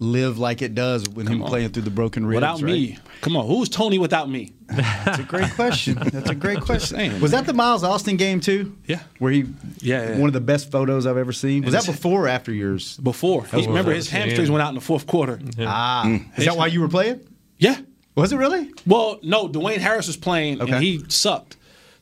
[0.00, 1.48] live like it does with him on.
[1.48, 2.36] playing through the broken ribs.
[2.36, 2.72] without right?
[2.72, 4.52] me, come on, who's Tony without me?
[4.66, 5.94] That's a great question.
[6.02, 6.96] That's a great question.
[6.96, 8.76] saying, was that the Miles Austin game too?
[8.86, 9.00] Yeah.
[9.18, 9.44] Where he,
[9.80, 10.18] Yeah, yeah.
[10.18, 11.64] one of the best photos I've ever seen.
[11.64, 12.96] Was that before or after yours?
[12.98, 15.38] Before, he, remember his hamstrings went out in the fourth quarter.
[15.60, 17.20] Ah, is that why you were playing?
[17.58, 17.76] Yeah.
[18.16, 18.70] Was it really?
[18.86, 20.72] Well, no, Dwayne Harris was playing Okay.
[20.72, 21.56] and he sucked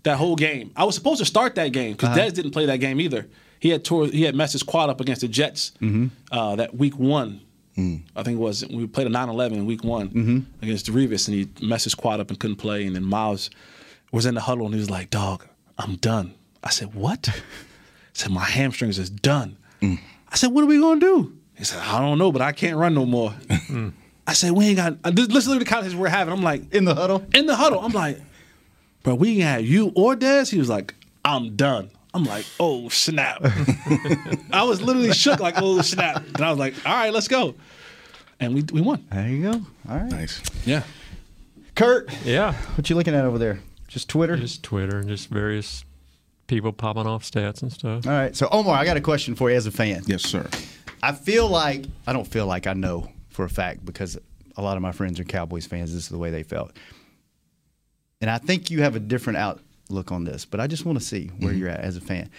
[0.04, 0.70] that whole game.
[0.76, 2.28] I was supposed to start that game because Uh-huh.
[2.28, 3.26] Dez didn't play that game either.
[3.60, 6.06] He had tore, he had messed his quad up against the Jets Mm-hmm.
[6.30, 7.40] uh, that week one.
[7.78, 8.02] Mm.
[8.16, 10.38] I think it was we played a 9-11 in week one Mm-hmm.
[10.62, 12.84] against Revis and he messed his quad up and couldn't play.
[12.86, 13.50] And then Miles
[14.12, 15.46] was in the huddle and he was like, "Dog,
[15.78, 17.32] I'm done." I said, "What?" He
[18.14, 19.98] said, "My hamstrings is done." Mm.
[20.28, 22.76] I said, "What are we gonna do?" He said, "I don't know, but I can't
[22.76, 23.32] run no more."
[24.26, 26.34] I said, "We ain't got." uh, listen to the conversation we're having.
[26.34, 27.24] I'm like, In the huddle?
[27.34, 27.80] in the huddle.
[27.80, 28.18] I'm like,
[29.04, 30.50] bro, we can have you or Dez.
[30.50, 31.90] He was like, I'm done.
[32.14, 33.40] I'm like, oh snap.
[34.52, 36.24] I was literally shook, like, oh snap.
[36.26, 37.54] And I was like, all right, let's go.
[38.40, 39.04] And we we won.
[39.12, 39.60] There you go.
[39.88, 40.10] All right.
[40.10, 40.40] Nice.
[40.64, 40.82] Yeah.
[41.74, 43.60] Kurt, Yeah, what you looking at over there?
[43.86, 44.36] Just Twitter?
[44.36, 45.84] just Twitter and just various
[46.48, 48.06] people popping off stats and stuff.
[48.06, 48.34] All right.
[48.34, 50.02] So Omar, I got a question for you as a fan.
[50.06, 50.48] Yes, sir.
[51.02, 54.18] I feel like I don't feel like I know for a fact because
[54.56, 55.92] a lot of my friends are Cowboys fans.
[55.94, 56.72] This is the way they felt,
[58.20, 59.38] and I think you have a different
[59.88, 60.44] outlook on this.
[60.44, 61.60] But I just want to see where mm-hmm.
[61.60, 62.30] you're at as a fan.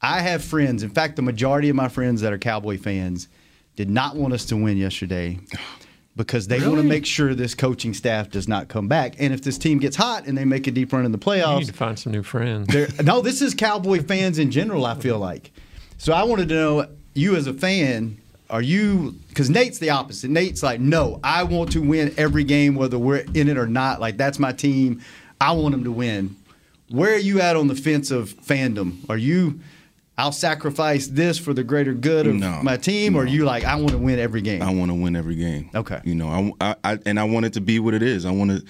[0.00, 0.82] I have friends.
[0.82, 3.28] In fact, the majority of my friends that are Cowboy fans
[3.76, 5.38] did not want us to win yesterday
[6.16, 9.14] because they want to make sure this coaching staff does not come back.
[9.18, 11.32] And if this team gets hot and they make a deep run in the You
[11.34, 12.68] need playoffs, to find some new friends.
[13.02, 14.84] no, this is Cowboy fans in general.
[14.84, 15.50] I feel like.
[15.96, 18.18] So I wanted to know you as a fan.
[18.50, 19.14] Are you?
[19.28, 20.30] Because Nate's the opposite.
[20.30, 24.00] Nate's like, no, I want to win every game, whether we're in it or not.
[24.00, 25.02] Like that's my team.
[25.40, 26.34] I want them to win.
[26.90, 29.08] Where are you at on the fence of fandom?
[29.08, 29.60] Are you?
[30.16, 33.30] I'll sacrifice this for the greater good of No, my team, or no.
[33.30, 34.62] are you like I want to win every game?
[34.62, 35.70] I want to win every game.
[35.74, 36.00] Okay.
[36.04, 38.26] You know, I, I, I and I want it to be what it is.
[38.26, 38.64] I want to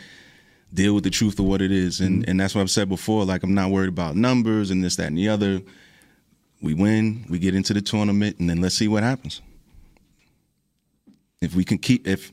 [0.75, 2.31] deal with the truth of what it is, and Mm-hmm.
[2.31, 3.25] and that's what I've said before.
[3.25, 5.63] Like I'm not worried about numbers and this, that, and the other.
[6.61, 9.41] We win, we get into the tournament, and then let's see what happens.
[11.41, 12.33] If we can keep, if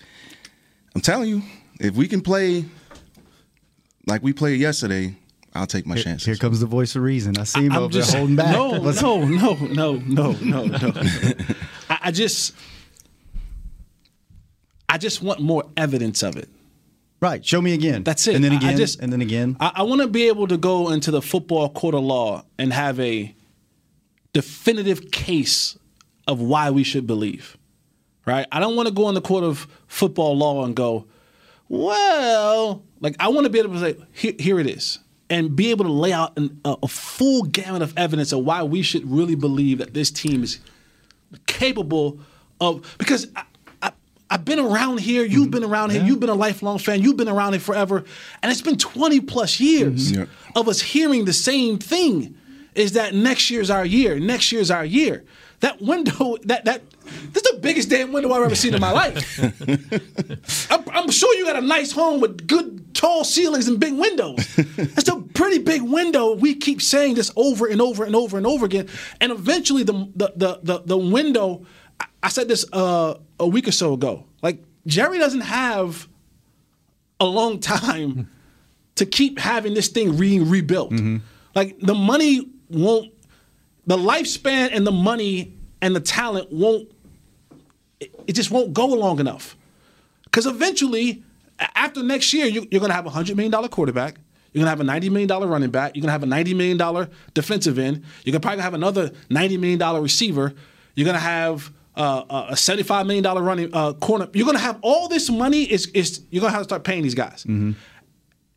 [0.96, 1.44] I'm telling you,
[1.80, 2.66] if we can play
[4.08, 5.16] like we played yesterday,
[5.56, 6.26] I'll take my chances.
[6.26, 7.38] Here comes the voice of reason.
[7.38, 8.52] I see him I'm over just- there holding back.
[8.52, 10.94] No, Let's- no, no, no, no, no, no.
[11.90, 12.54] I, I just,
[14.88, 16.50] I just want more evidence of it.
[17.22, 17.44] Right.
[17.46, 18.04] Show me again.
[18.04, 18.36] That's it.
[18.36, 18.78] And then I- I again.
[18.78, 19.58] just- and then again.
[19.60, 22.72] I, I want to be able to go into the football court of law and
[22.74, 23.34] have a
[24.34, 25.78] definitive case
[26.28, 27.58] of why we should believe.
[28.26, 28.48] Right?
[28.52, 31.06] I don't want to go in the court of football law and go,
[31.70, 34.98] well, like I want to be able to say, here, here it is,
[35.30, 38.64] and be able to lay out an, a, a full gamut of evidence of why
[38.64, 40.60] we should really believe that this team is
[41.48, 42.20] capable
[42.62, 43.44] of because I,
[43.82, 43.92] I,
[44.30, 45.26] I've been around here.
[45.26, 45.52] You've mm-hmm.
[45.52, 46.04] been around here.
[46.04, 47.02] You've been a lifelong fan.
[47.02, 48.04] You've been around here forever,
[48.42, 50.22] and it's been twenty plus years mm-hmm.
[50.22, 50.28] Yeah.
[50.56, 52.36] of us hearing the same thing.
[52.76, 54.20] is that next year's our year.
[54.20, 55.24] Next year's our year.
[55.66, 56.84] That window, that that
[57.34, 59.40] this is the biggest damn window I've ever seen in my life.
[60.72, 64.46] I'm, I'm sure you got a nice home with good tall ceilings and big windows.
[64.78, 66.36] That's a pretty big window.
[66.36, 68.88] We keep saying this over and over and over and over again,
[69.20, 71.66] and eventually the the the the, the window.
[72.00, 74.26] I- I said this uh, a week or so ago.
[74.44, 76.08] Like Jerry doesn't have
[77.20, 78.30] a long time
[78.96, 80.94] to keep having this thing being rebuilt.
[81.56, 83.14] Like the money won't,
[83.88, 86.90] the lifespan and the money and the talent won't,
[88.00, 89.56] it, just won't go long enough.
[90.26, 91.24] Because eventually,
[91.76, 94.18] after next year, you, you're going to have a $100 million quarterback.
[94.52, 95.96] You're going to have a $90 million running back.
[95.96, 98.04] You're going to have a $90 million defensive end.
[98.24, 100.54] You're going to probably have another $90 million receiver.
[100.96, 104.30] You're going to have uh, a $75 million running uh, corner.
[104.34, 105.64] You're going to have all this money.
[105.64, 107.46] Is, is You're going to have to start paying these guys.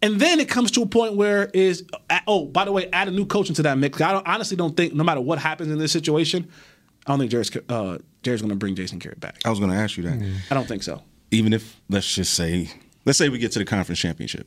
[0.00, 1.84] And then it comes to a point where is
[2.28, 4.00] oh by the way add a new coach into that mix.
[4.00, 6.48] I don't, honestly don't think no matter what happens in this situation,
[7.08, 9.38] I don't think Jerry's uh, Jerry's going to bring Jason Garrett back.
[9.44, 10.22] I was going to ask you that.
[10.50, 11.02] I don't think so.
[11.30, 12.70] Even if let's just say,
[13.04, 14.46] let's say we get to the conference championship,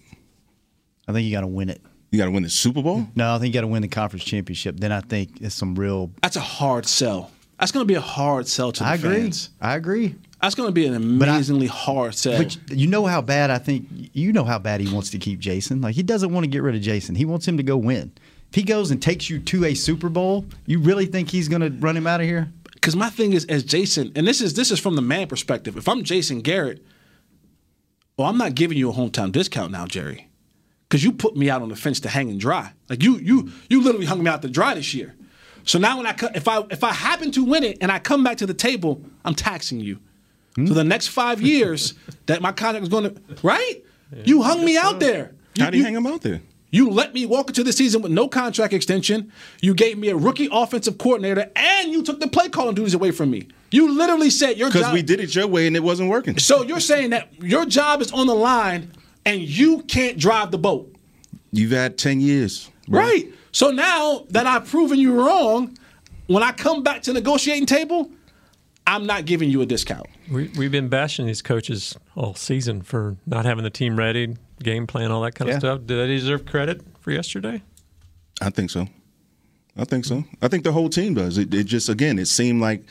[1.07, 1.81] I think you got to win it.
[2.11, 3.07] you got to win the Super Bowl.
[3.15, 4.79] No, I think you got to win the conference championship.
[4.79, 6.11] Then I think it's some real.
[6.21, 7.31] That's a hard sell.
[7.59, 9.21] That's going to be a hard sell to the I agree.
[9.21, 9.49] fans.
[9.59, 10.15] I agree.
[10.41, 12.37] That's going to be an amazingly hard sell.
[12.41, 15.39] But you know how bad I think you know how bad he wants to keep
[15.39, 15.81] Jason.
[15.81, 17.13] Like he doesn't want to get rid of Jason.
[17.15, 18.11] He wants him to go win.
[18.51, 21.61] If he goes and takes you to a Super Bowl, you really think he's going
[21.61, 22.51] to run him out of here?
[22.73, 25.77] Because my thing is, as Jason, and this is this is from the man perspective.
[25.77, 26.83] If I'm Jason Garrett,
[28.17, 30.27] well, I'm not giving you a hometown discount now, Jerry,
[30.89, 32.73] because you put me out on the fence to hang and dry.
[32.89, 35.15] Like you, you, you literally hung me out to dry this year.
[35.63, 38.21] So now when I if I if I happen to win it and I come
[38.21, 39.99] back to the table, I'm taxing you.
[40.55, 40.67] Hmm?
[40.67, 41.93] So the next five years
[42.25, 43.81] that my contract is going to right,
[44.25, 45.35] you hung me out there.
[45.57, 46.41] How do you hang him out there?
[46.71, 49.31] You let me walk into the season with no contract extension.
[49.61, 53.11] You gave me a rookie offensive coordinator, and you took the play calling duties away
[53.11, 53.49] from me.
[53.71, 56.37] You literally said your Because we did it your way and it wasn't working.
[56.37, 58.91] So you're saying that your job is on the line,
[59.25, 60.93] and you can't drive the boat,
[61.51, 63.01] You've had ten years, bro.
[63.01, 63.31] right?
[63.51, 65.77] So now that I've proven you wrong,
[66.27, 68.09] when I come back to the negotiating table,
[68.87, 70.07] I'm not giving you a discount.
[70.31, 74.87] We, we've been bashing these coaches all season for not having the team ready, game
[74.87, 75.55] plan, all that kind Yeah.
[75.55, 75.81] of stuff.
[75.85, 77.61] Do they deserve credit for yesterday?
[78.41, 78.87] I think so.
[79.77, 80.23] I think so.
[80.41, 81.37] I think the whole team does.
[81.37, 82.83] It, it just again, it seemed like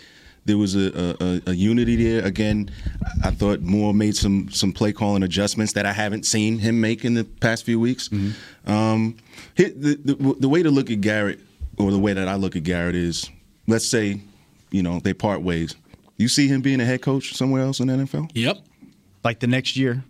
[0.47, 2.25] there was a, a, a unity there.
[2.25, 2.71] Again,
[3.23, 7.05] I thought Moore made some some play calling adjustments that I haven't seen him make
[7.05, 8.09] in the past few weeks.
[8.67, 9.17] Um,
[9.57, 11.41] the, the the way to look at Garrett,
[11.77, 13.29] or the way that I look at Garrett is,
[13.67, 14.21] let's say,
[14.71, 15.75] you know, they part ways.
[16.17, 18.31] You see him being a head coach somewhere else in the NFL?
[18.35, 18.59] Yep.
[19.25, 20.05] Like the next year?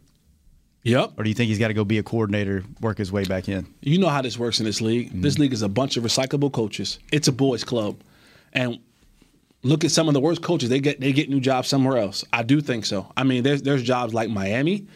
[0.82, 1.12] Yep.
[1.18, 3.48] Or do you think he's got to go be a coordinator, work his way back
[3.48, 3.66] in?
[3.82, 5.10] You know how this works in this league.
[5.20, 6.98] This league is a bunch of recyclable coaches.
[7.12, 8.00] It's a boys' club,
[8.54, 8.78] and
[9.62, 10.70] look at some of the worst coaches.
[10.70, 12.24] They get they get new jobs somewhere else.
[12.32, 13.12] I do think so.
[13.16, 14.86] I mean, there's there's jobs like Miami,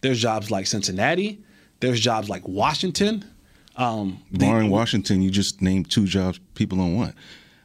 [0.00, 1.42] there's jobs like Cincinnati,
[1.80, 3.24] there's jobs like Washington.
[3.76, 7.14] Um, the- Barring Washington, you just named two jobs people don't want.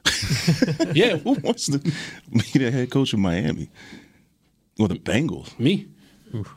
[0.94, 1.92] yeah, who wants to be
[2.54, 3.70] the head coach of Miami
[4.80, 5.58] or the Bengals?
[5.60, 5.88] Me.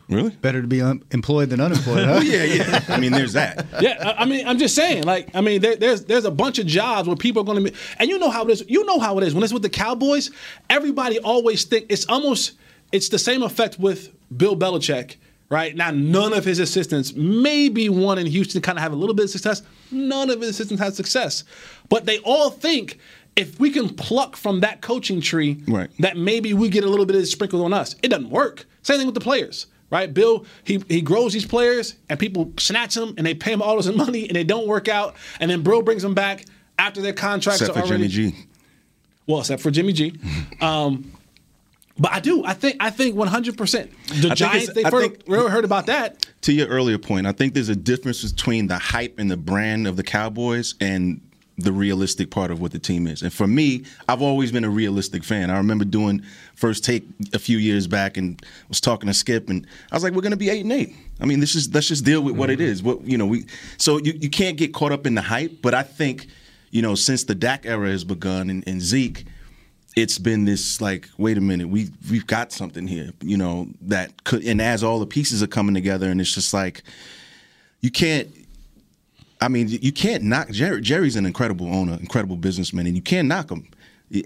[0.08, 0.30] Really?
[0.30, 2.20] Better to be un- employed than unemployed, huh?
[2.24, 2.84] yeah, yeah.
[2.88, 3.66] I mean, there's that.
[3.80, 5.04] yeah, I I mean, I'm just saying.
[5.04, 7.70] Like, I mean, there, there's there's a bunch of jobs where people are going to
[7.70, 8.64] be, and you know how it is.
[8.68, 10.30] You know how it is when it's with the Cowboys.
[10.68, 12.52] Everybody always think it's almost
[12.92, 15.16] it's the same effect with Bill Belichick.
[15.48, 19.16] Right now, none of his assistants, maybe one in Houston, kind of have a little
[19.16, 19.62] bit of success.
[19.90, 21.42] None of his assistants have success,
[21.88, 23.00] but they all think
[23.40, 25.90] if we can pluck from that coaching tree, Right.
[25.98, 27.96] that maybe we get a little bit of it sprinkled on us.
[28.02, 28.66] It doesn't work.
[28.82, 30.12] Same thing with the players, right?
[30.12, 33.76] Bill, he he grows these players and people snatch them and they pay him all
[33.76, 35.16] this money and they don't work out.
[35.40, 36.44] And then Bill brings them back
[36.78, 38.08] after their contracts Except are for already.
[38.08, 38.46] Jimmy G.
[39.26, 40.14] Well, except for Jimmy G.
[40.60, 41.12] Um,
[41.98, 42.44] but I do.
[42.44, 42.76] I think.
[42.80, 43.56] I think 100.
[43.58, 44.70] percent The think Giants.
[44.76, 46.26] I heard, think- we heard about that.
[46.42, 49.86] To your earlier point, I think there's a difference between the hype and the brand
[49.86, 51.20] of the Cowboys and
[51.62, 53.22] the realistic part of what the team is.
[53.22, 55.50] And for me, I've always been a realistic fan.
[55.50, 56.22] I remember doing
[56.54, 60.12] first take a few years back and was talking to Skip and I was like,
[60.12, 60.94] we're gonna be eight and eight.
[61.20, 62.68] I mean, this is let's just deal with what it mm-hmm.
[62.68, 62.82] is.
[62.82, 63.46] What you know, we
[63.78, 66.26] so you, you can't get caught up in the hype, but I think,
[66.70, 69.24] you know, since the Dak era has begun and, and Zeke,
[69.96, 74.24] it's been this like, wait a minute, we we've got something here, you know, that
[74.24, 76.82] could and as all the pieces are coming together and it's just like
[77.80, 78.28] you can't
[79.40, 80.80] I mean, you can't knock Jerry.
[80.80, 83.68] Jerry's an incredible owner, incredible businessman, and you can't knock him.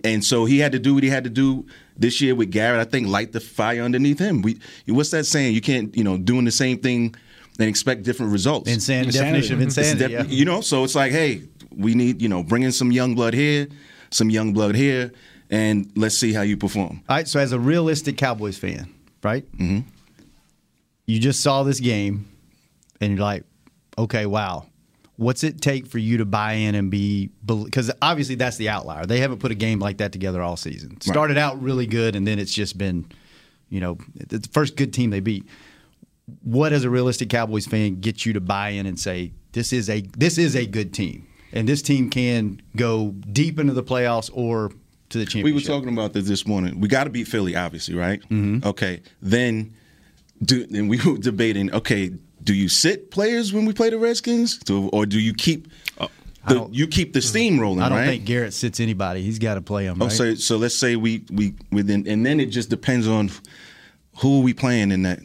[0.02, 2.80] And so he had to do what he had to do this year with Garrett.
[2.80, 4.42] I think light the fire underneath him.
[4.42, 5.54] We, what's that saying?
[5.54, 7.14] You can't, you know, doing the same thing
[7.58, 8.70] and expect different results.
[8.70, 9.98] Insan- definition of insanity.
[9.98, 10.22] def- yeah.
[10.24, 11.42] You know, so it's like, hey,
[11.76, 13.68] we need you know bring in some young blood here,
[14.10, 15.12] some young blood here,
[15.50, 17.02] and let's see how you perform.
[17.08, 19.50] All right, so as a realistic Cowboys fan, right?
[19.56, 19.88] Mm-hmm.
[21.06, 22.26] You just saw this game,
[23.00, 23.44] and you're like,
[23.98, 24.66] okay, wow.
[25.16, 29.06] What's it take for you to buy in and be because obviously that's the outlier.
[29.06, 31.00] They haven't put a game like that together all season.
[31.00, 33.06] Started out really good, and then it's just been,
[33.68, 35.46] you know, the first good team they beat.
[36.42, 39.88] What as a realistic Cowboys fan gets you to buy in and say this is
[39.88, 44.30] a this is a good team, and this team can go deep into the playoffs
[44.34, 44.72] or
[45.10, 45.44] to the championship.
[45.44, 46.80] We were talking about this this morning.
[46.80, 48.20] We got to beat Philly, obviously, right?
[48.22, 48.66] Mm-hmm.
[48.66, 49.74] Okay, then
[50.42, 51.72] do and we were debating.
[51.72, 52.12] Okay,
[52.44, 55.68] do you sit players when we play the Redskins, to, or do you keep
[56.46, 57.80] the, you keep the steam rolling?
[57.82, 58.06] I don't right?
[58.06, 59.22] think Garrett sits anybody.
[59.22, 60.02] He's got to play them.
[60.02, 60.12] Oh, Right?
[60.14, 63.30] so so let's say we we within, and then it just depends on
[64.18, 65.20] who are we playing in that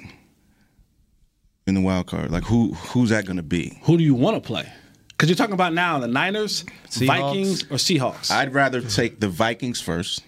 [1.68, 2.32] in the wild card.
[2.32, 3.78] Like who who's that going to be?
[3.84, 4.72] Who do you want to play?
[5.10, 7.08] Because you're talking about now the Niners, Seahawks.
[7.08, 8.32] Vikings, or Seahawks.
[8.32, 10.24] I'd rather take the Vikings first.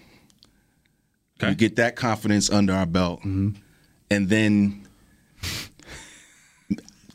[1.40, 3.50] We get that confidence under our belt, Mm-hmm.
[4.10, 4.81] and then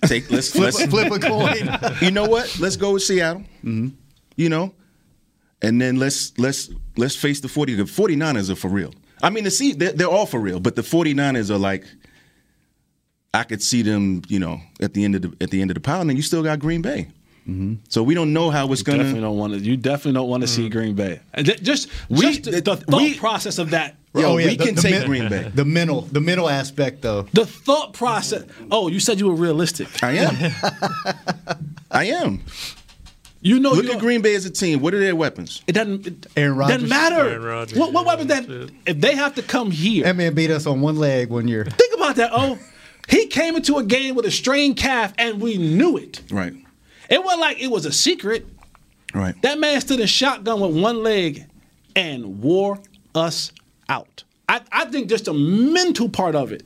[0.05, 1.95] take let's Flip- let's flip a coin.
[2.01, 2.57] you know what?
[2.59, 3.41] Let's go with Seattle.
[3.63, 3.89] Mm-hmm.
[4.35, 4.73] You know,
[5.61, 8.93] and then let's let's let's face the 40 the 49ers are for real.
[9.23, 11.85] I mean, the see they're, they're all for real, but the 49ers are like
[13.33, 15.75] I could see them, you know, at the end of the at the end of
[15.75, 17.07] the pile, and then you still got Green Bay.
[17.47, 17.75] Mm-hmm.
[17.87, 19.25] So we don't know how it's You going definitely to.
[19.27, 19.59] don't want to.
[19.59, 20.77] You definitely don't want to see mm-hmm.
[20.77, 21.21] Green Bay.
[21.33, 23.95] And Just We- just the, the thought process of that.
[24.15, 25.51] Oh, yeah, the- the men- Green Bay.
[25.55, 27.23] The mental, the mental aspect, though.
[27.33, 28.43] The thought process.
[28.71, 29.87] Oh, you said you were realistic.
[30.03, 30.51] I am.
[31.91, 32.41] I am.
[33.39, 34.81] You know, look at Green Bay as a team.
[34.81, 35.61] What are their weapons?
[35.67, 36.07] It doesn't.
[36.07, 36.75] It Aaron Rodgers.
[36.77, 37.29] doesn't matter.
[37.29, 38.71] Aaron Rodgers, what what yeah, weapons that?
[38.87, 41.63] If they have to come here, That man beat us on one leg one year.
[41.63, 42.31] think about that.
[42.33, 42.57] Oh,
[43.07, 46.23] he came into a game with a strained calf, and we knew it.
[46.31, 46.53] Right.
[47.09, 48.45] It wasn't like it was a secret.
[49.13, 49.39] Right.
[49.41, 51.45] That man stood in shotgun with one leg
[51.95, 52.79] and wore
[53.15, 53.51] us
[53.89, 54.23] out.
[54.49, 56.63] I, I think just the mental part of it.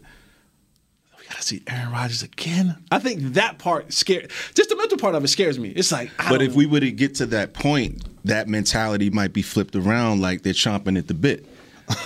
[1.18, 2.78] We gotta see Aaron Rodgers again.
[2.92, 4.32] I think that part scared.
[4.54, 5.70] Just the mental part of it scares me.
[5.70, 9.34] It's like, I But if we were to get to that point, that mentality might
[9.34, 11.46] be flipped around like they're chomping at the bit.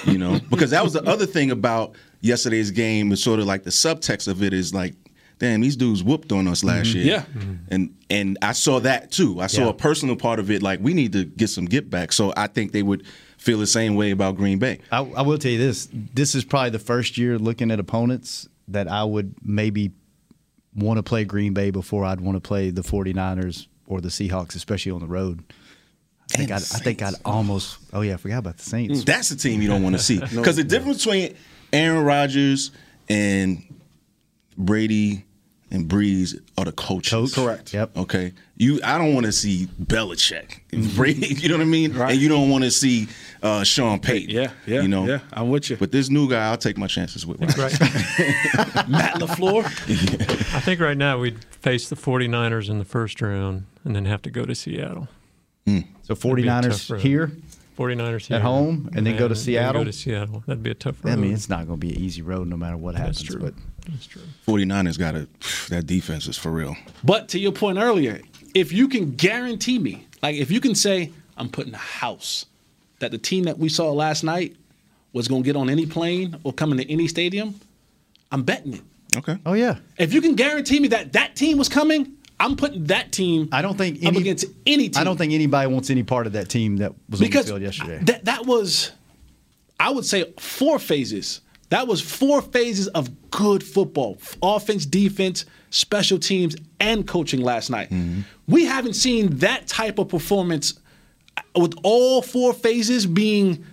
[0.05, 0.39] You know?
[0.49, 4.27] because that was the other thing about yesterday's game is sort of like the subtext
[4.27, 4.95] of it is like,
[5.39, 6.93] damn, these dudes whooped on us last Mhm.
[6.95, 7.05] year.
[7.05, 7.23] Yeah.
[7.69, 9.41] And and I saw that too.
[9.41, 9.69] I saw Yeah.
[9.69, 12.13] a personal part of it, like we need to get some get back.
[12.13, 13.03] So I think they would
[13.37, 14.79] feel the same way about Green Bay.
[14.91, 18.47] I, I will tell you this: this is probably the first year looking at opponents
[18.67, 19.91] that I would maybe
[20.75, 24.55] want to play Green Bay before I'd want to play the 49ers or the Seahawks,
[24.55, 25.43] especially on the road.
[26.33, 27.77] I think I'd, I think I'd almost.
[27.93, 29.03] Oh yeah, I forgot about the Saints.
[29.03, 30.17] That's the team you don't want to see.
[30.33, 30.41] No.
[30.41, 31.35] Because the difference between
[31.71, 32.71] Aaron Rodgers
[33.09, 33.63] and
[34.57, 35.25] Brady
[35.71, 37.33] and Brees are the coaches.
[37.33, 37.73] Correct.
[37.73, 37.97] Yep.
[37.97, 38.33] Okay.
[38.55, 41.93] You I don't want to see Belichick and Brady, you know what I mean?
[41.93, 42.11] Right.
[42.13, 43.07] And you don't want to see
[43.43, 44.29] uh, Sean Payton.
[44.29, 45.05] Yeah, yeah, You know?
[45.05, 45.75] yeah, I'm with you.
[45.77, 47.41] But this new guy, I'll take my chances with.
[47.41, 47.57] Right.
[48.89, 49.65] Matt Lafleur.
[50.55, 54.21] I think right now we'd face the 49ers in the first round and then have
[54.23, 55.07] to go to Seattle.
[55.67, 55.73] So
[56.13, 57.31] That'd be a 49ers here
[57.77, 58.37] 49ers here.
[58.37, 59.81] at home, and then go to Seattle.
[59.81, 60.43] Go to Seattle.
[60.45, 61.13] That'd be a tough road.
[61.13, 63.21] I mean, it's not going to be an easy road no matter what happens.
[63.23, 63.39] true.
[63.39, 63.53] But
[63.89, 64.21] That's true.
[64.47, 65.27] 49ers got a
[65.69, 66.75] that defense is for real.
[67.03, 68.21] But to your point earlier,
[68.53, 72.45] if you can guarantee me, like if you can say, I'm putting a house
[72.99, 74.55] that the team that we saw last night
[75.13, 77.59] was going to get on any plane or come into any stadium,
[78.31, 78.81] I'm betting it.
[79.17, 79.37] Okay.
[79.45, 83.11] oh yeah, If you can guarantee me that that team was coming, I'm putting that
[83.11, 85.01] team I don't think up any, against any team.
[85.01, 87.69] I don't think anybody wants any part of that team that was because on the
[87.69, 88.03] field yesterday.
[88.05, 88.91] that that was,
[89.79, 91.41] I would say, four phases.
[91.69, 97.89] That was four phases of good football: offense, defense, special teams, and coaching last night.
[97.89, 98.21] Mm-hmm.
[98.47, 100.79] We haven't seen that type of performance
[101.55, 103.65] with all four phases being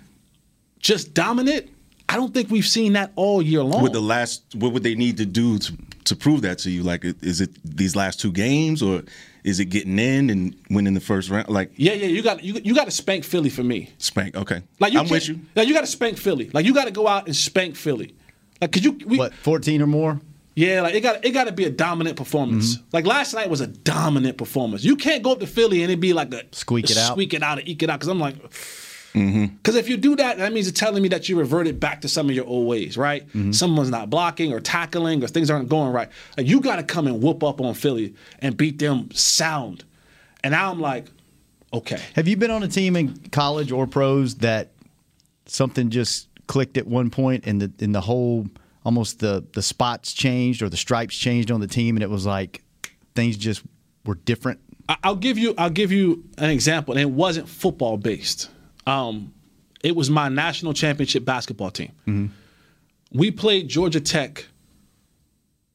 [0.78, 1.68] just dominant.
[2.08, 3.82] I don't think we've seen that all year long.
[3.82, 5.72] With the last, what would they need to do to
[6.04, 6.82] to prove that to you?
[6.82, 9.02] Like, is it these last two games, or
[9.44, 11.48] is it getting in and winning the first round?
[11.48, 13.90] Like, yeah, yeah, you got you, you got to spank Philly for me.
[13.98, 14.36] spank.
[14.36, 15.46] Okay, Like you I'm with can't- you.
[15.54, 16.50] Like you got to spank Philly.
[16.52, 18.14] Like you got to go out and spank Philly.
[18.60, 20.20] Like could you we, what 14 or more?
[20.54, 22.76] Yeah, like it got it got to be a dominant performance.
[22.76, 22.86] Mm-hmm.
[22.92, 24.84] Like last night was a dominant performance.
[24.84, 27.12] You can't go up to Philly and it be like a Squeak it out.
[27.12, 27.98] squeak it out, and eke it out.
[27.98, 28.36] Because I'm like,
[29.14, 29.56] Mm-hmm.
[29.56, 32.08] because if you do that, that means it's telling me that you reverted back to
[32.08, 33.26] some of your old ways, right?
[33.28, 33.52] Mm-hmm.
[33.52, 36.08] Someone's not blocking or tackling or things aren't going right.
[36.36, 39.84] Like you got to come and whoop up on Philly and beat them sound.
[40.42, 41.06] And now I'm like,
[41.74, 44.72] okay, Have you been on a team in college or pros that
[45.46, 48.46] something just clicked at one point and the in the whole
[48.84, 52.26] almost the the spots changed or the stripes changed on the team and it was
[52.26, 52.62] like
[53.14, 53.62] things just
[54.04, 54.58] were different
[55.02, 58.50] I'll give you I'll give you an example, and it wasn't football based.
[58.86, 59.32] Um,
[59.82, 62.32] it was my national championship basketball team.
[63.12, 64.46] We played Georgia Tech.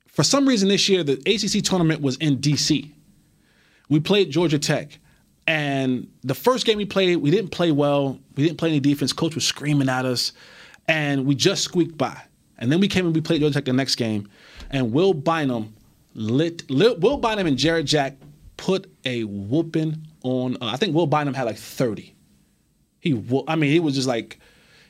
[0.07, 2.89] For some reason this year, the ACC tournament was in DC.
[3.89, 4.97] We played Georgia Tech,
[5.45, 8.19] and the first game we played, we didn't play well.
[8.35, 9.13] We didn't play any defense.
[9.13, 10.33] Coach was screaming at us,
[10.87, 12.19] and we just squeaked by.
[12.57, 14.27] And then we came and we played Georgia Tech the next game,
[14.71, 15.73] and Will Bynum
[16.15, 18.15] lit, lit Will Bynum and Jarrett Jack
[18.57, 20.55] put a whooping on.
[20.55, 22.13] Uh, I think Will Bynum had like thirty.
[23.07, 24.39] He, wo- I mean, he was just like.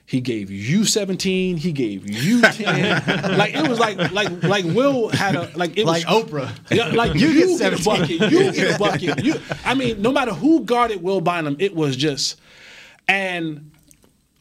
[0.09, 1.57] He gave you 17.
[1.57, 3.38] He gave you 10.
[3.38, 6.49] like it was like like like Will had a like it Like was Oprah.
[6.72, 8.20] Yeah, like You you, get get, a 17.
[8.20, 8.32] bucket.
[8.32, 9.26] You get a bucket.
[9.26, 9.34] You,
[9.65, 12.39] I mean, no matter who guarded Will Bynum, it was just.
[13.09, 13.72] And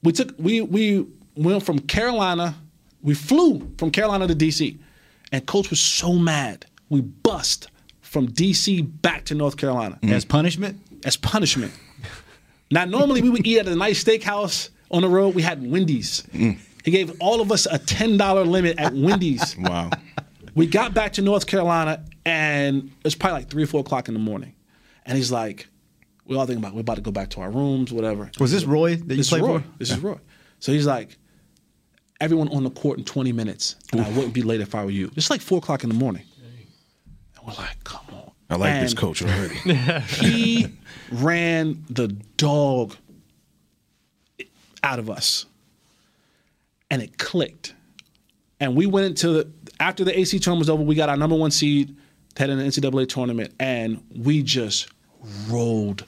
[0.05, 1.05] we took we we
[1.35, 2.55] went from Carolina.
[3.03, 4.79] We flew from Carolina to DC,
[5.33, 6.66] and Coach was so mad.
[6.91, 7.66] We bust
[8.03, 10.79] from DC back to North Carolina As punishment?
[11.05, 11.72] as punishment.
[12.70, 15.34] Now, normally we would eat at a nice steakhouse on the road.
[15.34, 16.22] We had Wendy's.
[16.32, 16.58] Mm.
[16.84, 19.56] He gave all of us a ten dollar limit at Wendy's.
[19.60, 19.90] Wow.
[20.54, 24.14] We got back to North Carolina, and it's probably like three or four o'clock in
[24.14, 24.54] the morning.
[25.04, 25.68] And he's like,
[26.24, 28.64] "We all thinking about we're about to go back to our rooms, whatever." Was this
[28.64, 29.58] Roy that you This is played Roy.
[29.58, 29.64] for?
[29.78, 30.18] This is Roy.
[30.60, 31.18] So he's like,
[32.22, 34.90] "Everyone on the court in twenty minutes, and I wouldn't be late if I were
[34.90, 36.22] you." It's like four o'clock in the morning,
[37.36, 38.05] and we're like, "Come on."
[38.49, 39.55] I like this coach already.
[40.20, 40.68] he
[41.11, 42.94] ran the dog
[44.82, 45.47] out of us.
[46.90, 47.74] And it clicked.
[48.61, 51.36] And we went into the after the AC tournament was over, we got our number
[51.36, 51.94] one seed,
[52.36, 54.88] head in the NCAA tournament, and we just
[55.49, 56.05] rolled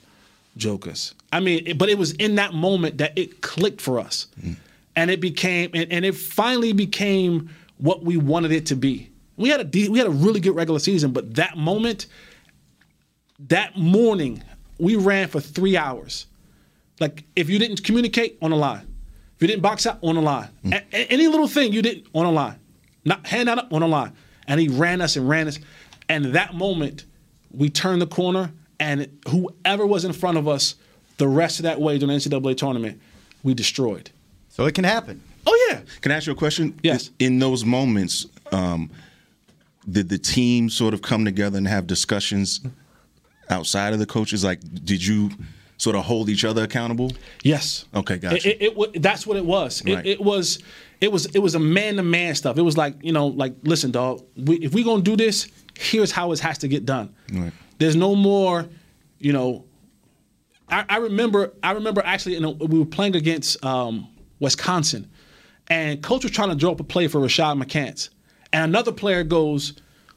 [0.56, 1.14] jokers.
[1.32, 4.28] I mean, it- but it was in that moment that it clicked for us.
[4.40, 4.56] Mm.
[4.96, 9.10] And it became and, and it finally became what we wanted it to be.
[9.36, 12.06] We had a we had a really good regular season, but that moment
[13.38, 14.42] that morning
[14.78, 16.26] we ran for three hours.
[17.00, 18.86] Like if you didn't communicate on the line,
[19.36, 22.06] if you didn't box out on the line, A- a- any little thing you didn't
[22.14, 22.56] on the line,
[23.04, 24.12] not hand out on the line,
[24.46, 25.58] and he ran us and ran us,
[26.08, 27.04] and that moment
[27.52, 30.74] we turned the corner, and whoever was in front of us,
[31.18, 33.00] the rest of that way during the NCAA tournament,
[33.42, 34.10] we destroyed.
[34.48, 35.22] So it can happen.
[35.46, 36.78] Oh yeah, Can I ask you a question?
[36.82, 37.10] Yes.
[37.18, 38.90] In those moments, um,
[39.90, 42.60] did the team sort of come together and have discussions
[43.50, 44.44] outside of the coaches?
[44.44, 45.30] Like, did you
[45.78, 47.12] sort of hold each other accountable?
[47.42, 47.86] Yes.
[47.94, 48.48] Okay, gotcha.
[48.48, 49.82] It, it, it, that's what it was.
[49.84, 49.98] Right.
[49.98, 50.58] It, it was.
[51.00, 51.26] It was.
[51.26, 52.58] It was a man to man stuff.
[52.58, 54.24] It was like you know, like listen, dog.
[54.36, 57.14] We, if we gonna do this, here's how it has to get done.
[57.32, 57.52] Right.
[57.78, 58.66] There's no more,
[59.18, 59.64] you know.
[60.68, 61.52] I, I remember.
[61.62, 64.08] I remember actually, you know, we were playing against um,
[64.40, 65.08] Wisconsin,
[65.68, 68.10] and coach was trying to draw up a play for Rashad McCants,
[68.52, 69.74] and another player goes,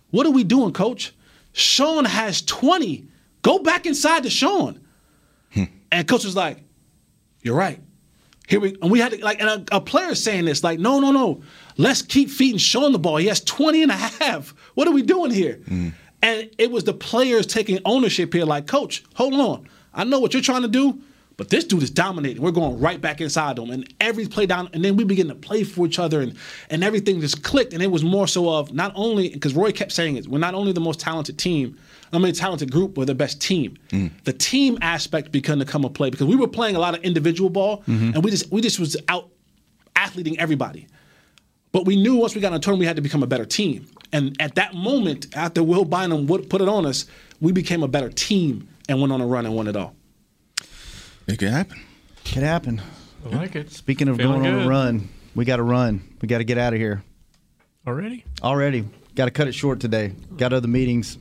[0.09, 1.13] "What are we doing, coach?
[1.53, 3.07] Sean has 20.
[3.41, 4.81] Go back inside to Sean."
[5.53, 5.65] Hmm.
[5.91, 6.59] And coach was like,
[7.41, 7.79] "You're right."
[8.47, 10.99] Here we and we had to, like and a, a player saying this like, "No,
[10.99, 11.41] no, no.
[11.77, 13.17] Let's keep feeding Sean the ball.
[13.17, 14.53] He has 20 and a half.
[14.75, 15.89] What are we doing here?" Hmm.
[16.21, 19.69] And it was the players taking ownership here like, "Coach, hold on.
[19.93, 21.01] I know what you're trying to do,
[21.37, 22.41] but this dude is dominating.
[22.41, 25.35] We're going right back inside them." And every play down and then we begin to
[25.35, 26.35] play for each other and
[26.69, 29.93] and everything just clicked and it was more so of not only because Roy kept
[29.93, 31.77] saying it, we're not only the most talented team,
[32.13, 33.77] I mean, a talented group, we're the best team.
[33.89, 34.11] Mm.
[34.25, 37.03] The team aspect began to come a play because we were playing a lot of
[37.03, 38.13] individual ball, mm-hmm.
[38.13, 39.29] and we just we just was out
[39.95, 40.87] athleting everybody.
[41.71, 43.45] But we knew once we got in a tournament, we had to become a better
[43.45, 43.87] team.
[44.11, 47.05] And at that moment, after Will Bynum would put it on us,
[47.39, 49.95] we became a better team and went on a run and won it all.
[51.27, 51.79] It could happen.
[52.25, 52.81] Can happen.
[53.25, 53.71] I like it.
[53.71, 56.01] Speaking of Feeling going on a run, we got to run.
[56.21, 57.03] We got to get out of here
[57.87, 58.25] Already?
[58.43, 58.85] already.
[59.15, 60.13] Got to cut it short today.
[60.37, 61.17] Got other meetings.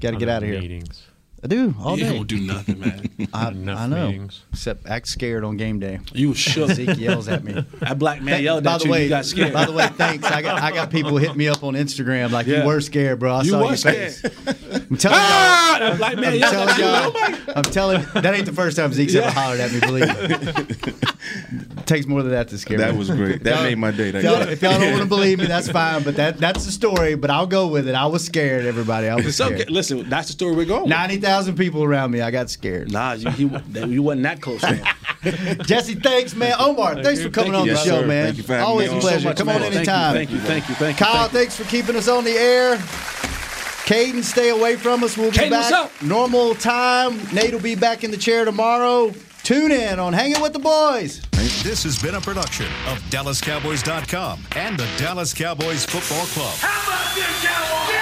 [0.00, 0.60] Got to get out of here.
[0.60, 1.06] Meetings.
[1.42, 2.12] I do all you day.
[2.16, 3.08] don't do nothing, man.
[3.32, 4.06] I, Enough I know.
[4.08, 4.42] meetings.
[4.52, 6.00] Except act scared on game day.
[6.12, 6.70] You shook.
[6.72, 7.64] Zeke yells at me.
[7.80, 8.90] That black man Th- yelled by at the you.
[8.90, 9.54] way, you got scared.
[9.54, 10.26] By the way, thanks.
[10.26, 12.60] I got I got people hit me up on Instagram like Yeah.
[12.60, 13.36] you were scared, bro.
[13.36, 14.12] I you saw were your scared.
[14.12, 14.46] face.
[14.90, 15.88] I'm telling ah, y'all.
[15.88, 16.84] that black man I'm yelled telling at you.
[16.84, 17.38] y'all.
[17.48, 18.02] Oh I'm telling.
[18.22, 19.80] That ain't the first time Zeke's ever hollered at me.
[19.80, 20.89] Believe me.
[21.90, 22.84] It takes more than that to scare me.
[22.84, 23.42] That was great.
[23.42, 24.12] That made my day.
[24.12, 26.04] That If y'all, if y'all don't want to believe me, that's fine.
[26.04, 27.16] But that that's the story.
[27.16, 27.96] But I'll go with it.
[27.96, 28.64] I was scared.
[28.64, 29.54] Everybody, I was It's scared.
[29.54, 29.64] okay.
[29.68, 30.88] Listen, that's the story we're going.
[30.88, 32.20] Ninety thousand people around me.
[32.20, 32.92] I got scared.
[32.92, 34.62] Nah, you, you, you wasn't that close.
[34.62, 34.84] Man.
[35.66, 36.54] Jesse, thanks, man.
[36.60, 38.06] Omar, thanks for coming Thank on you, the yes, show, sir.
[38.06, 38.24] man.
[38.26, 38.98] Thank you for having Always on.
[38.98, 39.28] a So pleasure.
[39.28, 39.62] much, Come man.
[39.62, 39.84] on Thank you.
[39.84, 41.06] Thank you, thank you, thank you.
[41.06, 41.38] Kyle, thank you.
[41.40, 42.76] thanks for keeping us on the air.
[42.76, 45.16] Caden, stay away from us.
[45.16, 46.02] We'll be Caden, what's back up?
[46.02, 47.18] normal time.
[47.32, 49.12] Nate will be back in the chair tomorrow.
[49.42, 51.20] Tune in on Hanging with the Boys.
[51.62, 56.54] This has been a production of DallasCowboys.com and the Dallas Cowboys Football Club.
[56.58, 57.99] How about this,